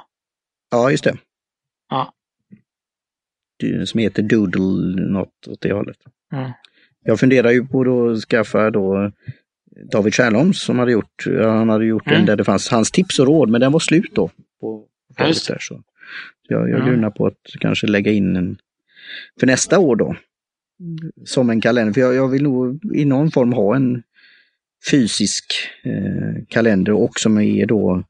ja, 0.71 0.91
just 0.91 1.03
det. 1.03 1.17
Ja. 1.89 2.13
Som 3.85 3.99
heter 3.99 4.23
Doodle, 4.23 5.01
något 5.01 5.47
åt 5.47 5.61
det 5.61 5.73
hållet. 5.73 5.97
Mm. 6.33 6.51
Jag 7.03 7.19
funderar 7.19 7.51
ju 7.51 7.65
på 7.67 8.09
att 8.11 8.19
skaffa 8.23 8.71
då 8.71 9.11
David 9.91 10.13
Kärnholms 10.13 10.61
som 10.61 10.79
hade 10.79 10.91
gjort, 10.91 11.25
han 11.41 11.69
hade 11.69 11.85
gjort 11.85 12.07
Mm. 12.07 12.19
en 12.19 12.25
där 12.25 12.35
det 12.35 12.43
fanns 12.43 12.69
hans 12.69 12.91
tips 12.91 13.19
och 13.19 13.25
råd, 13.27 13.49
men 13.49 13.61
den 13.61 13.71
var 13.71 13.79
slut 13.79 14.11
då. 14.15 14.29
På 14.59 14.85
där, 15.17 15.33
så. 15.59 15.83
Jag, 16.47 16.61
jag 16.69 16.79
Mm. 16.79 16.87
grunnar 16.87 17.09
på 17.09 17.27
att 17.27 17.37
kanske 17.59 17.87
lägga 17.87 18.11
in 18.11 18.35
en 18.35 18.57
för 19.39 19.47
nästa 19.47 19.79
år 19.79 19.95
då. 19.95 20.15
Som 21.25 21.49
en 21.49 21.61
kalender, 21.61 21.93
för 21.93 22.01
jag, 22.01 22.15
jag 22.15 22.27
vill 22.27 22.43
nog 22.43 22.79
i 22.95 23.05
någon 23.05 23.31
form 23.31 23.53
ha 23.53 23.75
en 23.75 24.03
fysisk 24.91 25.45
eh, 25.83 26.43
kalender 26.47 26.91
och 26.93 27.19
som 27.19 27.37
är 27.39 27.65
då 27.65 28.03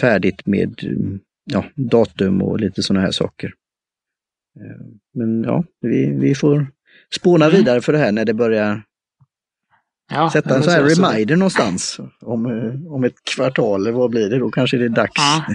färdigt 0.00 0.46
med 0.46 0.84
mm, 0.84 1.20
ja, 1.44 1.64
datum 1.74 2.42
och 2.42 2.60
lite 2.60 2.82
sådana 2.82 3.04
här 3.04 3.10
saker. 3.12 3.52
Eh, 4.60 4.86
Men 5.14 5.42
ja, 5.42 5.64
vi, 5.80 6.12
vi 6.12 6.34
får 6.34 6.66
spåna 7.14 7.44
Mm. 7.44 7.56
vidare 7.58 7.80
för 7.80 7.92
det 7.92 7.98
här 7.98 8.12
när 8.12 8.24
det 8.24 8.34
börjar 8.34 8.82
Ja, 10.10 10.30
sätta 10.32 10.56
en 10.56 10.62
sån 10.62 10.72
här 10.72 10.88
så- 10.88 10.94
så- 10.94 11.02
reminder 11.02 11.36
någonstans. 11.36 12.00
Om, 12.20 12.46
eh, 12.46 12.92
om 12.92 13.04
ett 13.04 13.24
kvartal, 13.36 13.80
eller 13.80 13.92
vad 13.92 14.10
blir 14.10 14.30
det 14.30 14.38
då? 14.38 14.50
Kanske 14.50 14.76
det 14.76 14.84
är 14.84 14.88
dags. 14.88 15.12
Ja. 15.16 15.54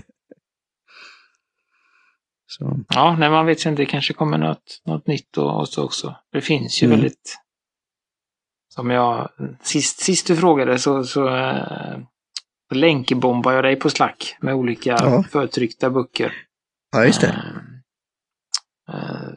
Så, 2.58 2.80
Ja, 2.89 3.16
nej, 3.20 3.30
man 3.30 3.46
vet 3.46 3.66
inte. 3.66 3.82
Det 3.82 3.86
kanske 3.86 4.13
kommer 4.13 4.38
något, 4.38 4.82
något 4.86 5.08
nytt 5.08 5.38
och, 5.38 5.60
och 5.60 5.70
så 5.70 5.84
också. 5.86 6.16
Det 6.32 6.42
finns 6.42 6.84
ju 6.84 6.88
Mm. 6.88 7.00
länkbombar 12.74 13.54
jag 13.54 13.63
dig 13.63 13.76
på 13.76 13.89
Slack 13.89 14.36
med 14.42 14.54
olika 14.56 14.89
Ja. 14.92 15.24
förtryckta 15.32 15.89
böcker. 15.89 16.34
Ja, 16.92 17.06
just 17.06 17.22
det. 17.22 17.28
Eh, 18.89 18.96
eh, 18.96 19.30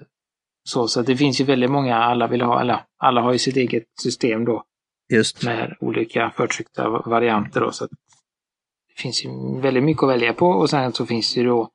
Så, 0.68 0.88
så 0.88 1.02
det 1.02 1.16
finns 1.16 1.40
ju 1.40 1.44
väldigt 1.44 1.70
många, 1.70 1.96
alla 1.96 2.26
vill 2.26 2.42
ha, 2.42 2.61
alla, 2.61 2.85
alla 2.98 3.20
har 3.20 3.33
ju 3.33 3.38
sitt 3.38 3.57
eget 3.57 3.85
system 4.02 4.44
då 4.44 4.64
Just. 5.12 5.42
med 5.44 5.76
olika 5.81 6.31
förtryckta 6.37 6.88
varianter 6.88 7.61
då. 7.61 7.72
Så 7.72 7.87
det 7.87 9.02
finns 9.02 9.24
ju 9.24 9.61
väldigt 9.61 9.83
mycket 9.85 10.02
att 10.02 10.09
välja 10.09 10.33
på 10.33 10.46
och 10.48 10.70
sen 10.70 10.92
så 10.92 11.07
finns 11.07 11.35
det 11.35 11.40
ju 11.40 11.46
då 11.46 11.61
eh, 11.62 11.68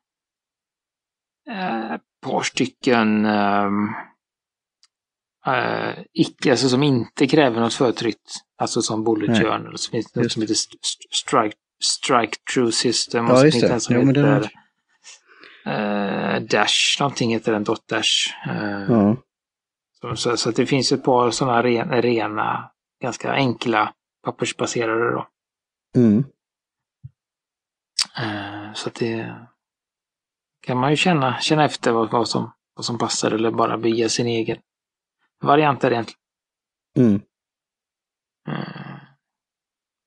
ett 1.95 2.01
par 2.21 2.41
stycken 2.43 3.25
ehm, 3.25 3.87
eh, 5.47 5.99
icke, 6.13 6.51
alltså 6.51 6.69
som 6.69 6.83
inte 6.83 7.27
kräver 7.27 7.59
något 7.59 7.73
förtryckt. 7.73 8.31
Alltså 8.57 8.81
som 8.81 9.03
Bullet. 9.03 9.37
Journal. 9.37 9.75
Finns 9.91 10.11
det 10.11 10.21
något 10.21 10.31
som 10.31 10.41
heter 10.41 10.53
st- 10.53 10.77
st- 10.81 11.07
Strike, 11.11 11.55
strike 11.83 12.37
True 12.53 12.71
System. 12.71 13.25
Och 13.25 13.37
Ja, 13.37 13.45
just 13.45 13.61
det. 13.61 13.79
som 13.79 13.95
Jo, 13.95 14.07
heter 14.07 14.51
eh, 15.65 16.41
Dash, 16.41 16.99
någonting 16.99 17.31
heter 17.31 17.51
den, 17.51 17.63
Dot 17.63 17.87
Dash. 17.87 18.33
Eh, 18.49 18.85
Ja. 18.89 19.17
så, 20.15 20.37
så, 20.37 20.51
det 20.51 20.65
finns 20.65 20.91
ett 20.91 21.03
par 21.03 21.31
sådana 21.31 21.63
rena, 21.63 22.01
rena, 22.01 22.71
ganska 23.01 23.31
enkla 23.31 23.93
pappersbaserade 24.25 25.11
då. 25.11 25.27
Mm. 25.95 26.23
Eh, 28.19 28.73
så 28.73 28.89
att 28.89 28.95
det 28.95 29.35
kan 30.61 30.77
man 30.77 30.89
ju 30.89 30.95
känna, 30.95 31.39
känna 31.39 31.65
efter 31.65 31.91
vad, 31.91 32.11
vad, 32.11 32.27
som, 32.29 32.51
vad 32.75 32.85
som 32.85 32.97
passar 32.97 33.31
eller 33.31 33.51
bara 33.51 33.77
bygga 33.77 34.09
sin 34.09 34.27
egen 34.27 34.57
variant 35.41 35.81
där 35.81 35.91
egentligen. 35.91 36.19
Mm. 36.97 37.21
Eh, 38.47 38.97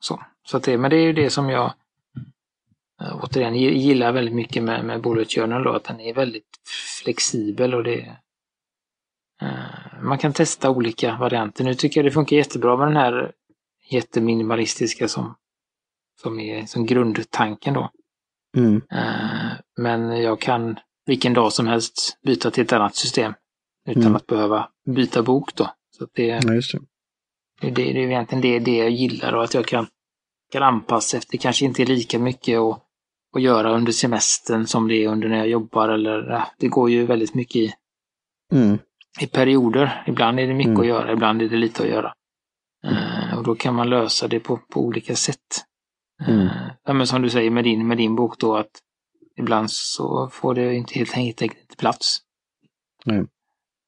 så 0.01 0.23
så 0.47 0.59
det, 0.59 0.79
men 0.79 0.91
det 0.91 0.97
är 0.97 1.03
ju 1.03 1.13
det 1.13 1.31
som 1.31 1.51
jag 1.51 1.75
eh, 3.01 3.25
återigen 3.25 3.55
gi- 3.55 3.75
gillar 3.79 4.13
väldigt 4.13 4.35
mycket 4.35 4.63
med, 4.63 4.85
med 4.85 5.03
Bullet 5.03 5.33
Journal 5.33 5.63
då, 5.63 5.73
att 5.73 5.85
den 5.85 6.01
är 6.01 6.15
väldigt 6.15 6.59
flexibel 7.03 7.75
och 7.75 7.85
det 7.85 8.17
eh, 9.43 10.03
man 10.03 10.19
kan 10.19 10.33
testa 10.33 10.71
olika 10.71 11.17
varianter. 11.17 11.65
Nu 11.65 11.75
tycker 11.75 12.01
jag 12.01 12.07
det 12.07 12.15
funkar 12.15 12.37
jättebra 12.37 12.77
med 12.77 12.87
den 12.87 12.97
här 12.97 13.33
jätteminimalistiska 13.91 15.09
som, 15.09 15.35
som 16.23 16.41
är 16.41 16.67
som 16.67 16.87
grundtanken 16.87 17.75
då. 17.75 17.91
Mm. 18.57 18.83
Eh, 18.93 19.53
Men 19.77 20.23
jag 20.23 20.41
kan 20.41 20.77
vilken 21.07 21.33
dag 21.35 21.53
som 21.53 21.67
helst 21.67 22.19
byta 22.27 22.51
till 22.51 22.65
ett 22.65 22.73
annat 22.73 22.95
system 22.97 23.35
utan 23.89 24.03
Mm. 24.03 24.17
att 24.17 24.27
behöva 24.27 24.69
byta 24.87 25.23
bok 25.23 25.55
då. 25.55 25.71
Så 25.99 26.07
det, 26.15 26.27
Ja, 26.27 26.41
det. 26.41 26.61
det, 27.61 27.71
det 27.71 27.83
är 27.91 27.97
egentligen 27.97 28.43
det, 28.43 28.59
det 28.59 28.77
jag 28.77 28.91
gillar 28.91 29.33
och 29.33 29.45
att 29.45 29.55
jag 29.55 29.67
kan, 29.67 29.87
kan 30.53 30.63
anpassa 30.63 31.17
efter 31.17 31.39
kanske 31.39 31.65
inte 31.65 31.83
är 31.83 31.87
lika 31.87 32.19
mycket 32.19 32.59
att, 32.59 32.81
att 33.37 33.43
göra 33.43 33.73
under 33.73 33.93
semestern 33.93 34.67
som 34.67 34.89
det 34.89 35.05
är 35.05 35.09
under 35.09 35.29
när 35.29 35.37
jag 35.39 35.49
jobbar 35.49 35.89
eller 35.89 36.45
det 36.59 36.69
går 36.69 36.91
ju 36.91 37.07
väldigt 37.07 37.35
mycket 37.35 37.57
i, 37.57 37.75
Mm. 38.53 38.79
i 39.21 39.27
perioder. 39.27 40.05
Ibland 40.07 40.41
är 40.41 40.47
det 40.47 40.55
mycket 40.55 40.69
Mm. 40.71 40.81
att 40.81 40.87
göra, 40.87 41.13
ibland 41.13 41.43
är 41.43 41.49
det 41.49 41.57
lite 41.57 41.83
att 41.83 41.89
göra. 41.89 42.15
Eh, 42.87 43.39
och 43.39 43.45
då 43.45 43.55
kan 43.55 43.75
man 43.75 43.91
lösa 43.91 44.29
det 44.29 44.41
på, 44.41 44.57
på 44.57 44.81
olika 44.81 45.17
sätt. 45.17 45.65
Mm. 46.27 46.49
Ja, 46.85 46.93
men 46.93 47.07
som 47.07 47.23
du 47.23 47.31
säger 47.31 47.51
med 47.51 47.65
din, 47.65 47.89
med 47.89 47.97
din 47.97 48.17
bok 48.17 48.39
då 48.39 48.57
att 48.57 48.71
ibland 49.37 49.71
så 49.71 50.29
får 50.33 50.55
det 50.55 50.75
inte 50.75 50.95
helt 50.99 51.17
enkelt 51.17 51.61
inte 51.61 51.77
plats. 51.77 52.19
Nej. 53.05 53.27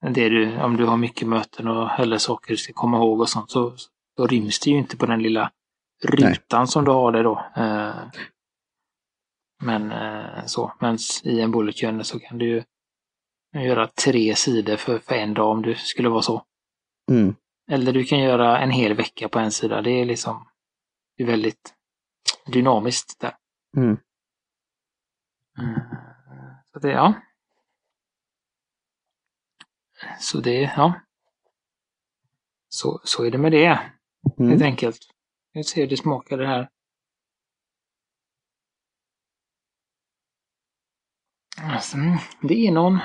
Det 0.00 0.28
du, 0.28 0.60
om 0.60 0.76
du 0.76 0.84
har 0.84 0.96
mycket 0.96 1.28
möten 1.28 1.68
och 1.68 2.00
eller 2.00 2.18
saker 2.18 2.52
du 2.52 2.56
ska 2.56 2.72
komma 2.72 2.96
ihåg 2.96 3.20
och 3.20 3.28
sånt 3.28 3.50
så, 3.50 3.76
så 4.16 4.26
ryms 4.26 4.60
det 4.60 4.70
ju 4.70 4.78
inte 4.78 4.96
på 4.96 5.06
den 5.06 5.22
lilla 5.22 5.50
rutan 6.04 6.68
som 6.68 6.84
du 6.84 6.90
har 6.90 7.12
där 7.12 7.24
då. 7.24 7.46
Eh, 7.56 8.20
men 9.62 9.92
eh, 9.92 10.44
så, 10.46 10.72
men 10.80 10.98
i 11.24 11.40
en 11.40 11.50
bullet 11.50 11.80
journal 11.80 12.04
så 12.04 12.18
kan 12.18 12.38
du 12.38 12.46
ju 12.46 12.62
göra 13.54 13.86
tre 13.86 14.34
sidor 14.34 14.76
för, 14.76 14.98
för 14.98 15.14
en 15.14 15.34
dag 15.34 15.50
om 15.50 15.62
du 15.62 15.74
skulle 15.74 16.08
vara 16.08 16.22
så. 16.22 16.42
Mm. 17.10 17.34
Eller 17.70 17.92
du 17.92 18.04
kan 18.04 18.18
göra 18.18 18.58
en 18.58 18.70
hel 18.70 18.94
vecka 18.94 19.28
på 19.28 19.38
en 19.38 19.52
sida. 19.52 19.82
Det 19.82 19.90
är 19.90 20.04
liksom 20.04 20.48
det 21.16 21.22
är 21.22 21.26
väldigt 21.26 21.75
dynamiskt 22.52 23.20
där. 23.20 23.36
Mm. 23.76 23.96
Mm. 25.58 25.80
Så 26.72 26.78
det, 26.78 26.90
ja. 26.90 27.14
Så 30.20 30.40
det, 30.40 30.60
ja. 30.76 31.00
Så, 32.68 33.00
så 33.04 33.24
är 33.24 33.30
det 33.30 33.38
med 33.38 33.52
det, 33.52 33.68
helt 33.68 34.38
Mm. 34.40 34.62
enkelt. 34.62 34.98
Vi 35.52 35.64
ser 35.64 35.80
hur 35.80 35.88
det 35.88 35.96
smakar 35.96 36.38
det 36.38 36.46
här. 36.46 36.68
Alltså, 41.62 41.96
mm, 41.96 42.18
det 42.42 42.66
är 42.66 42.72
någon... 42.72 42.98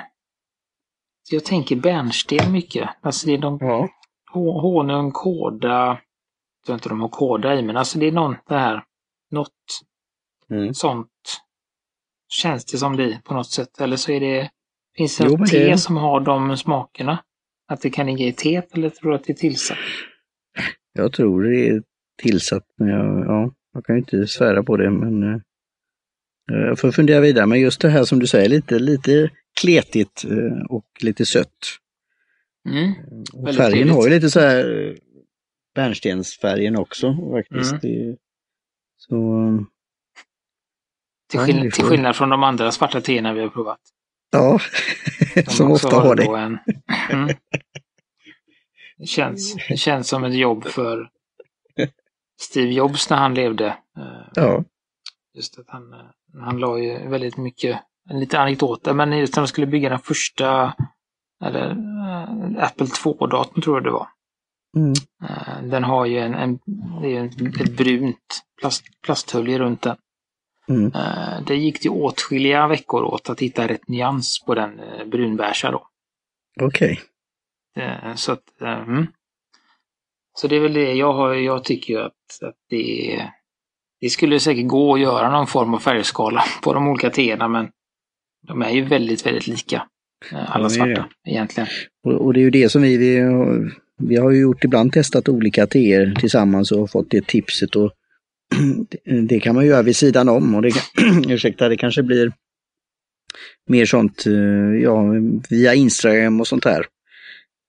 Jag 1.29 1.45
tänker 1.45 1.75
bärnsten 1.75 2.51
mycket. 2.51 2.89
Alltså 3.01 3.27
det 3.27 3.33
är 3.33 3.37
någon 3.37 3.57
Ja. 3.67 3.89
honung, 4.33 5.11
kåda. 5.11 5.87
Jag 6.59 6.65
tror 6.65 6.73
inte 6.73 6.89
de 6.89 7.01
har 7.01 7.09
kåda 7.09 7.55
i, 7.55 7.63
men 7.63 7.77
alltså 7.77 7.99
det 7.99 8.05
är 8.07 8.11
någon 8.11 8.35
det 8.47 8.57
här. 8.57 8.83
Något 9.31 9.51
Mm. 10.49 10.73
sånt 10.73 11.09
känns 12.29 12.65
det 12.65 12.77
som 12.77 12.97
det 12.97 13.21
på 13.23 13.33
något 13.33 13.49
sätt. 13.51 13.81
Eller 13.81 13.95
så 13.97 14.11
är 14.11 14.19
det, 14.19 14.49
finns 14.97 15.17
det 15.17 15.23
Jo, 15.25 15.37
något 15.37 15.49
te 15.49 15.69
det- 15.69 15.77
som 15.77 15.97
har 15.97 16.19
de 16.19 16.57
smakerna? 16.57 17.23
Att 17.67 17.81
det 17.81 17.89
kan 17.89 18.05
ligga 18.05 18.25
i 18.27 18.33
teet 18.33 18.73
eller 18.73 18.89
tror 18.89 19.09
du 19.11 19.15
att 19.15 19.23
det 19.23 19.33
är 19.33 19.37
tillsatt? 19.37 19.77
Jag 20.93 21.13
tror 21.13 21.43
det 21.43 21.67
är 21.69 21.83
tillsatt, 22.21 22.65
men 22.77 22.87
jag, 22.87 23.25
ja, 23.25 23.53
jag 23.73 23.85
kan 23.85 23.95
ju 23.95 23.99
inte 23.99 24.27
svära 24.27 24.63
på 24.63 24.77
det. 24.77 24.89
Men 24.89 25.23
eh, 25.33 25.39
jag 26.47 26.79
får 26.79 26.91
fundera 26.91 27.19
vidare. 27.19 27.45
Men 27.45 27.59
just 27.59 27.81
det 27.81 27.89
här 27.89 28.03
som 28.03 28.19
du 28.19 28.27
säger, 28.27 28.49
lite, 28.49 28.79
lite 28.79 29.29
kletigt 29.61 30.23
eh, 30.25 30.65
och 30.69 30.85
lite 31.01 31.25
sött. 31.25 31.57
Mm. 32.69 32.91
Och 33.33 33.39
Väldigt 33.47 33.55
färgen 33.57 33.71
trevligt. 33.71 33.93
har 33.95 34.03
ju 34.07 34.09
lite 34.09 34.29
så 34.29 34.39
här 34.39 34.87
eh, 34.87 34.93
bärnstensfärgen 35.75 36.75
också 36.75 37.15
faktiskt. 37.31 37.83
Mm. 37.83 38.17
Så 39.07 39.15
Till, 41.29 41.39
skill- 41.39 41.71
till 41.71 41.83
skillnad 41.85 42.15
från 42.15 42.29
de 42.29 42.43
andra 42.43 42.71
svarta 42.71 43.01
teerna 43.01 43.33
vi 43.33 43.41
har 43.41 43.49
provat. 43.49 43.79
ja, 44.31 44.59
som 45.47 45.71
ofta 45.71 45.95
har 45.95 46.15
det. 46.15 46.23
En, 46.23 46.59
mm. 47.11 47.35
det, 48.97 49.05
känns, 49.05 49.55
det 49.69 49.77
känns 49.77 50.07
som 50.07 50.23
ett 50.23 50.33
jobb 50.33 50.63
för 50.65 51.09
Steve 52.41 52.71
Jobs 52.71 53.09
när 53.09 53.17
han 53.17 53.33
levde. 53.33 53.67
Eh, 53.97 54.27
Ja, 54.35 54.63
Just 55.33 55.59
att 55.59 55.69
han, 55.69 55.93
eh, 55.93 55.99
han 56.41 56.57
la 56.59 56.77
ju 56.79 57.07
väldigt 57.09 57.37
mycket, 57.37 57.81
en 58.09 58.19
liten 58.19 58.41
anekdot, 58.41 58.95
men 58.95 59.17
just 59.17 59.35
när 59.35 59.41
de 59.43 59.47
skulle 59.47 59.67
bygga 59.67 59.89
den 59.89 59.99
första, 59.99 60.73
eller 61.43 61.69
eh, 61.71 62.63
Apple 62.63 62.85
2-datorn 62.85 63.61
tror 63.61 63.75
jag 63.75 63.83
det 63.83 63.91
var. 63.91 64.07
Mm. 64.77 64.93
Eh, 65.23 65.63
Den 65.63 65.83
har 65.83 66.05
ju 66.05 66.17
en, 66.17 66.33
en, 66.33 66.59
det 67.01 67.07
är 67.07 67.11
ju 67.11 67.17
en 67.17 67.47
ett 67.61 67.77
brunt 67.77 68.41
plast, 68.61 68.83
plasthölje 69.05 69.59
runt 69.59 69.81
den. 69.81 69.97
Mm. 70.69 70.91
Eh, 70.95 71.41
Det 71.47 71.55
gick 71.55 71.83
det 71.83 71.89
åtskilliga 71.89 72.67
veckor 72.67 73.03
åt 73.03 73.29
att 73.29 73.39
hitta 73.39 73.67
rätt 73.67 73.87
nyans 73.87 74.43
på 74.45 74.55
den 74.55 74.79
eh, 74.79 75.05
brunbeiga 75.05 75.71
då. 75.71 75.87
okej. 76.61 77.01
Eh, 77.77 78.15
Så 78.15 78.31
att, 78.31 78.61
mm. 78.61 79.07
Så 80.33 80.47
det 80.47 80.55
är 80.55 80.59
väl 80.59 80.73
det 80.73 80.93
jag 80.93 81.13
har, 81.13 81.33
jag 81.33 81.63
tycker 81.63 81.93
ju 81.93 81.99
att, 81.99 82.43
att 82.43 82.55
det 82.69 83.31
det 84.01 84.09
skulle 84.09 84.39
säkert 84.39 84.67
gå 84.67 84.93
att 84.93 84.99
göra 84.99 85.31
någon 85.31 85.47
form 85.47 85.73
av 85.73 85.79
färgskala 85.79 86.43
på 86.63 86.73
de 86.73 86.87
olika 86.87 87.09
teerna 87.09 87.47
men 87.47 87.69
de 88.47 88.61
är 88.61 88.69
ju 88.69 88.81
väldigt, 88.81 89.25
väldigt 89.25 89.47
lika. 89.47 89.87
Alla 90.31 90.63
det. 90.63 90.69
svarta 90.69 91.09
egentligen. 91.27 91.69
Och, 92.03 92.25
och 92.25 92.33
det 92.33 92.39
är 92.39 92.41
ju 92.41 92.49
det 92.49 92.69
som 92.69 92.81
vi, 92.81 92.97
vi, 92.97 93.19
vi 94.07 94.15
har 94.15 94.31
ju 94.31 94.39
gjort 94.39 94.63
ibland 94.63 94.93
testat 94.93 95.29
olika 95.29 95.67
teer 95.67 96.15
tillsammans 96.19 96.71
och 96.71 96.91
fått 96.91 97.11
det 97.11 97.27
tipset 97.27 97.75
och 97.75 97.91
det, 99.27 99.39
kan 99.39 99.55
man 99.55 99.65
göra 99.65 99.81
vid 99.81 99.95
sidan 99.95 100.29
om 100.29 100.55
och 100.55 100.61
det, 100.61 100.71
kan- 100.71 101.23
ursäkta, 101.31 101.69
det 101.69 101.77
kanske 101.77 102.03
blir 102.03 102.31
mer 103.67 103.85
sånt 103.85 104.25
eh, 104.25 104.81
ja, 104.83 105.05
via 105.49 105.73
Instagram 105.73 106.39
och 106.39 106.47
sånt 106.47 106.65
här. 106.65 106.85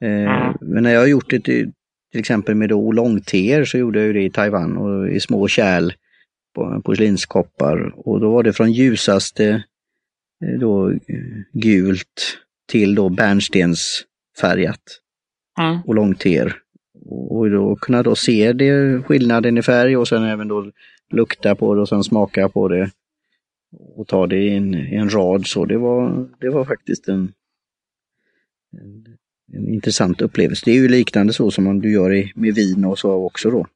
Eh. 0.05 0.55
Men 0.61 0.83
när 0.83 0.93
jag 0.93 1.01
har 1.01 1.07
gjort 1.07 1.31
det 1.31 1.41
till, 1.41 1.73
exempel 2.15 2.55
med 2.55 2.69
då 2.69 2.77
oolong-teer 2.77 3.65
så 3.65 3.79
gjorde 3.79 3.99
jag 3.99 4.07
ju 4.07 4.13
det 4.13 4.23
i 4.23 4.31
Taiwan 4.31 4.77
och 4.77 5.09
i 5.11 5.21
små 5.21 5.49
kärl 5.49 5.93
på 6.55 6.83
porslinskoppar 6.85 7.93
och 7.97 8.21
då 8.21 8.31
var 8.31 8.43
det 8.43 8.53
från 8.53 8.73
ljusaste 8.73 9.65
eh, 10.45 10.59
då 10.61 10.93
gult 11.53 12.39
till 12.69 12.95
då 12.95 13.09
bärnstensfärgat 13.09 15.02
Mm. 15.61 15.79
och 15.87 15.95
långteer. 15.95 16.57
Och 17.11 17.51
då 17.51 17.77
kunna 17.77 18.03
då 18.03 18.15
se 18.15 18.53
det, 18.53 19.03
skillnaden 19.03 19.59
i 19.59 19.63
färg 19.63 19.97
och 19.97 20.09
sen 20.09 20.23
även 20.25 20.49
då 20.49 20.71
lukta 21.11 21.55
på 21.55 21.75
det 21.75 21.81
och 21.81 21.89
sen 21.89 22.05
smaka 22.05 22.49
på 22.49 22.69
det. 22.69 22.91
Och 23.97 24.09
ta 24.09 24.27
det 24.27 24.37
i 24.39 24.57
en, 24.57 24.75
i 24.75 24.95
en 24.95 25.11
rad 25.11 25.47
så. 25.47 25.65
Det 25.65 25.79
var, 25.79 26.29
det 26.41 26.49
var 26.51 26.65
faktiskt 26.65 27.09
en, 27.09 27.33
en, 28.81 29.07
en 29.53 29.69
intressant 29.75 30.21
upplevelse. 30.23 30.63
Det 30.65 30.71
är 30.71 30.75
ju 30.81 30.89
liknande 30.89 31.33
så 31.33 31.51
som 31.51 31.65
man 31.65 31.79
du 31.79 31.93
gör 31.93 32.13
i, 32.15 32.33
med 32.35 32.55
vin 32.55 32.85
och 32.85 32.99
så 32.99 33.13
också 33.13 33.51
då. 33.51 33.67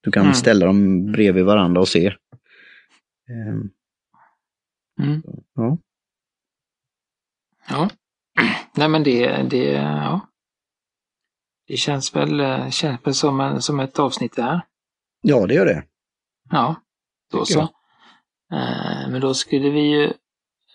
Du 0.00 0.10
kan 0.10 0.22
Mm. 0.22 0.34
ställa 0.34 0.66
dem 0.66 1.06
bredvid 1.12 1.44
varandra 1.44 1.80
och 1.80 1.88
se. 1.88 2.06
Ehm, 3.30 3.70
Mm. 5.02 5.22
ja. 5.54 5.78
Ja. 7.68 7.90
Nej 8.76 8.88
men 8.88 9.02
det, 9.02 9.42
det, 9.50 9.64
ja. 9.72 10.20
Det 11.72 11.76
känns 11.78 12.16
väl, 12.16 12.40
eh, 12.40 12.70
känns 12.70 13.06
väl 13.06 13.14
som, 13.14 13.40
en, 13.40 13.62
som 13.62 13.80
ett 13.80 13.98
avsnitt 13.98 14.36
det 14.36 14.42
här. 14.42 14.60
ja, 15.22 15.46
det 15.46 15.54
gör 15.54 15.66
det. 15.66 15.84
Ja, 16.50 16.76
då 17.32 17.44
så. 17.44 17.60
Eh, 18.52 19.08
Men 19.10 19.20
då 19.20 19.34
skulle 19.34 19.70
vi 19.70 19.80
ju 19.80 20.12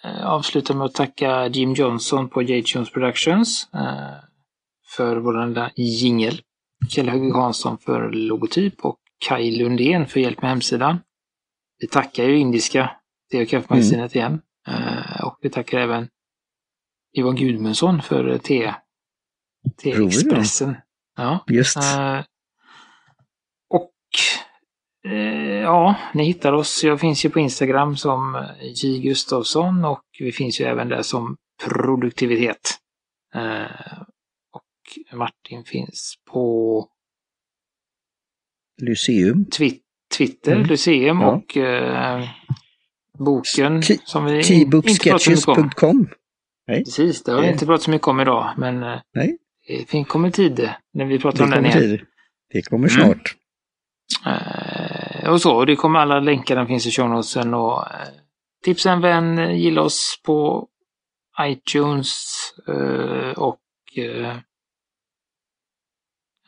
eh, 0.03 0.25
avsluta 0.25 0.73
med 0.73 0.85
att 0.85 0.93
tacka 0.93 1.47
Jim 1.47 1.73
Johnson 1.73 2.29
på 2.29 2.41
J-Tunes 2.41 2.91
Productions 2.91 3.69
eh, 3.73 4.23
för 4.95 5.17
vår 5.17 5.45
lilla 5.47 5.71
jingel. 5.75 6.41
Kjell 6.89 7.09
Högvik 7.09 7.33
Hansson 7.33 7.77
för 7.77 8.09
logotyp 8.11 8.85
och 8.85 8.99
Kai 9.27 9.51
Lundén 9.57 10.07
för 10.07 10.19
hjälp 10.19 10.41
med 10.41 10.49
hemsidan. 10.49 10.99
Vi 11.79 11.87
tackar 11.87 12.23
ju 12.23 12.37
Indiska 12.37 12.91
te 13.31 13.41
och 13.41 13.49
kaffemagasinet 13.49 14.15
igen. 14.15 14.41
Eh, 14.67 15.23
Och 15.25 15.37
vi 15.41 15.49
tackar 15.49 15.77
även 15.79 16.09
Ivan 17.13 17.35
Gudmundsson 17.35 18.01
för 18.01 18.37
te, 18.37 18.73
Te-Expressen. 19.83 20.75
Ja. 21.18 21.43
Just. 21.47 21.78
Eh, 21.78 22.20
och 23.70 23.91
eh, 25.11 25.59
ja, 25.61 25.95
ni 26.13 26.24
hittar 26.24 26.53
oss. 26.53 26.84
Jag 26.84 26.99
finns 26.99 27.26
ju 27.26 27.30
på 27.30 27.39
Instagram 27.39 27.97
som 27.97 28.45
J 28.84 28.99
Gustafsson 28.99 29.86
och 29.86 30.03
vi 30.20 30.32
finns 30.32 30.61
ju 30.61 30.65
även 30.65 30.89
där 30.89 31.01
som 31.01 31.38
produktivitet. 31.65 32.78
Eh, 33.36 34.01
och 34.51 35.18
Martin 35.18 35.63
finns 35.63 36.15
på 36.32 36.88
Lyceum. 38.82 39.45
twi- 39.45 39.80
Twitter, 40.18 40.55
Mm. 40.55 40.68
Lyceum 40.68 41.22
Ja. 41.22 41.28
och 41.32 41.57
eh, 41.57 42.24
boken 43.20 43.82
Ki- 43.82 43.99
som 44.05 44.26
vi 44.26 44.53
in- 44.53 44.61
inte 44.76 45.09
pratat 45.09 45.22
så 45.22 45.30
mycket 45.61 45.84
om. 45.84 46.09
Precis, 46.68 47.24
det 47.24 47.32
har 47.32 47.41
vi 47.41 47.51
inte 47.51 47.65
pratat 47.65 47.84
så 47.84 47.91
mycket 47.91 48.07
om 48.07 48.20
idag, 48.20 48.53
men 48.57 48.84
eh, 48.84 48.99
Nej. 49.13 49.38
Det 49.68 49.89
fin- 49.89 50.05
kommer 50.05 50.30
tid 50.32 50.74
när 50.93 51.05
vi 51.05 51.20
pratar 51.20 51.38
Det 51.38 51.43
om 51.43 51.49
den 51.51 51.65
igen. 51.65 51.80
tid. 51.80 52.05
Det 52.53 52.61
kommer 52.61 52.89
Mm. 52.89 53.03
snart. 53.15 53.36
Eh, 54.26 55.30
och 55.30 55.41
så, 55.41 55.55
och 55.55 55.65
det 55.65 55.76
kommer 55.76 55.99
alla 55.99 56.20
länkar, 56.20 56.55
den 56.55 56.68
finns 56.68 56.88
i 56.88 56.91
show 56.91 57.09
notesen 57.09 57.53
och 57.53 57.91
eh, 57.91 58.07
tipsa 58.63 58.91
en 58.91 59.01
vän, 59.01 59.38
eh, 59.39 59.55
gilla 59.55 59.82
oss 59.82 60.22
på 60.26 60.68
iTunes 61.41 62.13
eh, 62.68 63.32
och 63.32 63.59
eh, 63.97 64.38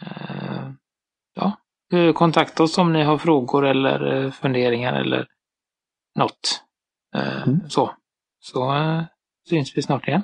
eh, 0.02 0.70
ja, 1.36 1.58
eh, 1.94 2.14
kontakta 2.14 2.64
oss 2.64 2.78
om 2.78 2.94
ni 2.94 3.04
har 3.04 3.18
frågor 3.18 3.66
eller 3.66 4.24
eh, 4.26 4.32
funderingar 4.32 4.94
eller 4.94 5.28
något. 6.16 6.64
Eh, 7.16 7.44
Mm. 7.48 7.70
Så, 7.70 7.96
så 8.40 8.76
eh, 8.76 9.04
syns 9.50 9.78
vi 9.78 9.82
snart 9.82 10.08
igen. 10.08 10.22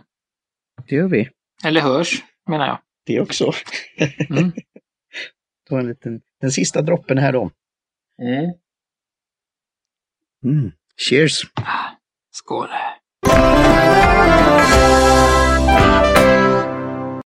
Det 0.87 0.95
gör 0.95 1.07
vi. 1.07 1.29
Eller 1.65 1.81
hörs, 1.81 2.23
menar 2.47 2.67
jag. 2.67 2.79
Det 3.05 3.21
också. 3.21 3.51
Mm. 4.29 4.51
Då 5.69 5.77
en 5.77 5.87
liten, 5.87 6.21
den 6.41 6.51
sista 6.51 6.81
droppen 6.81 7.17
här 7.17 7.33
då. 7.33 7.51
Mm. 8.21 8.53
Mm. 10.43 10.71
Cheers! 10.97 11.41
Ah, 11.55 11.89
skål! 12.31 12.69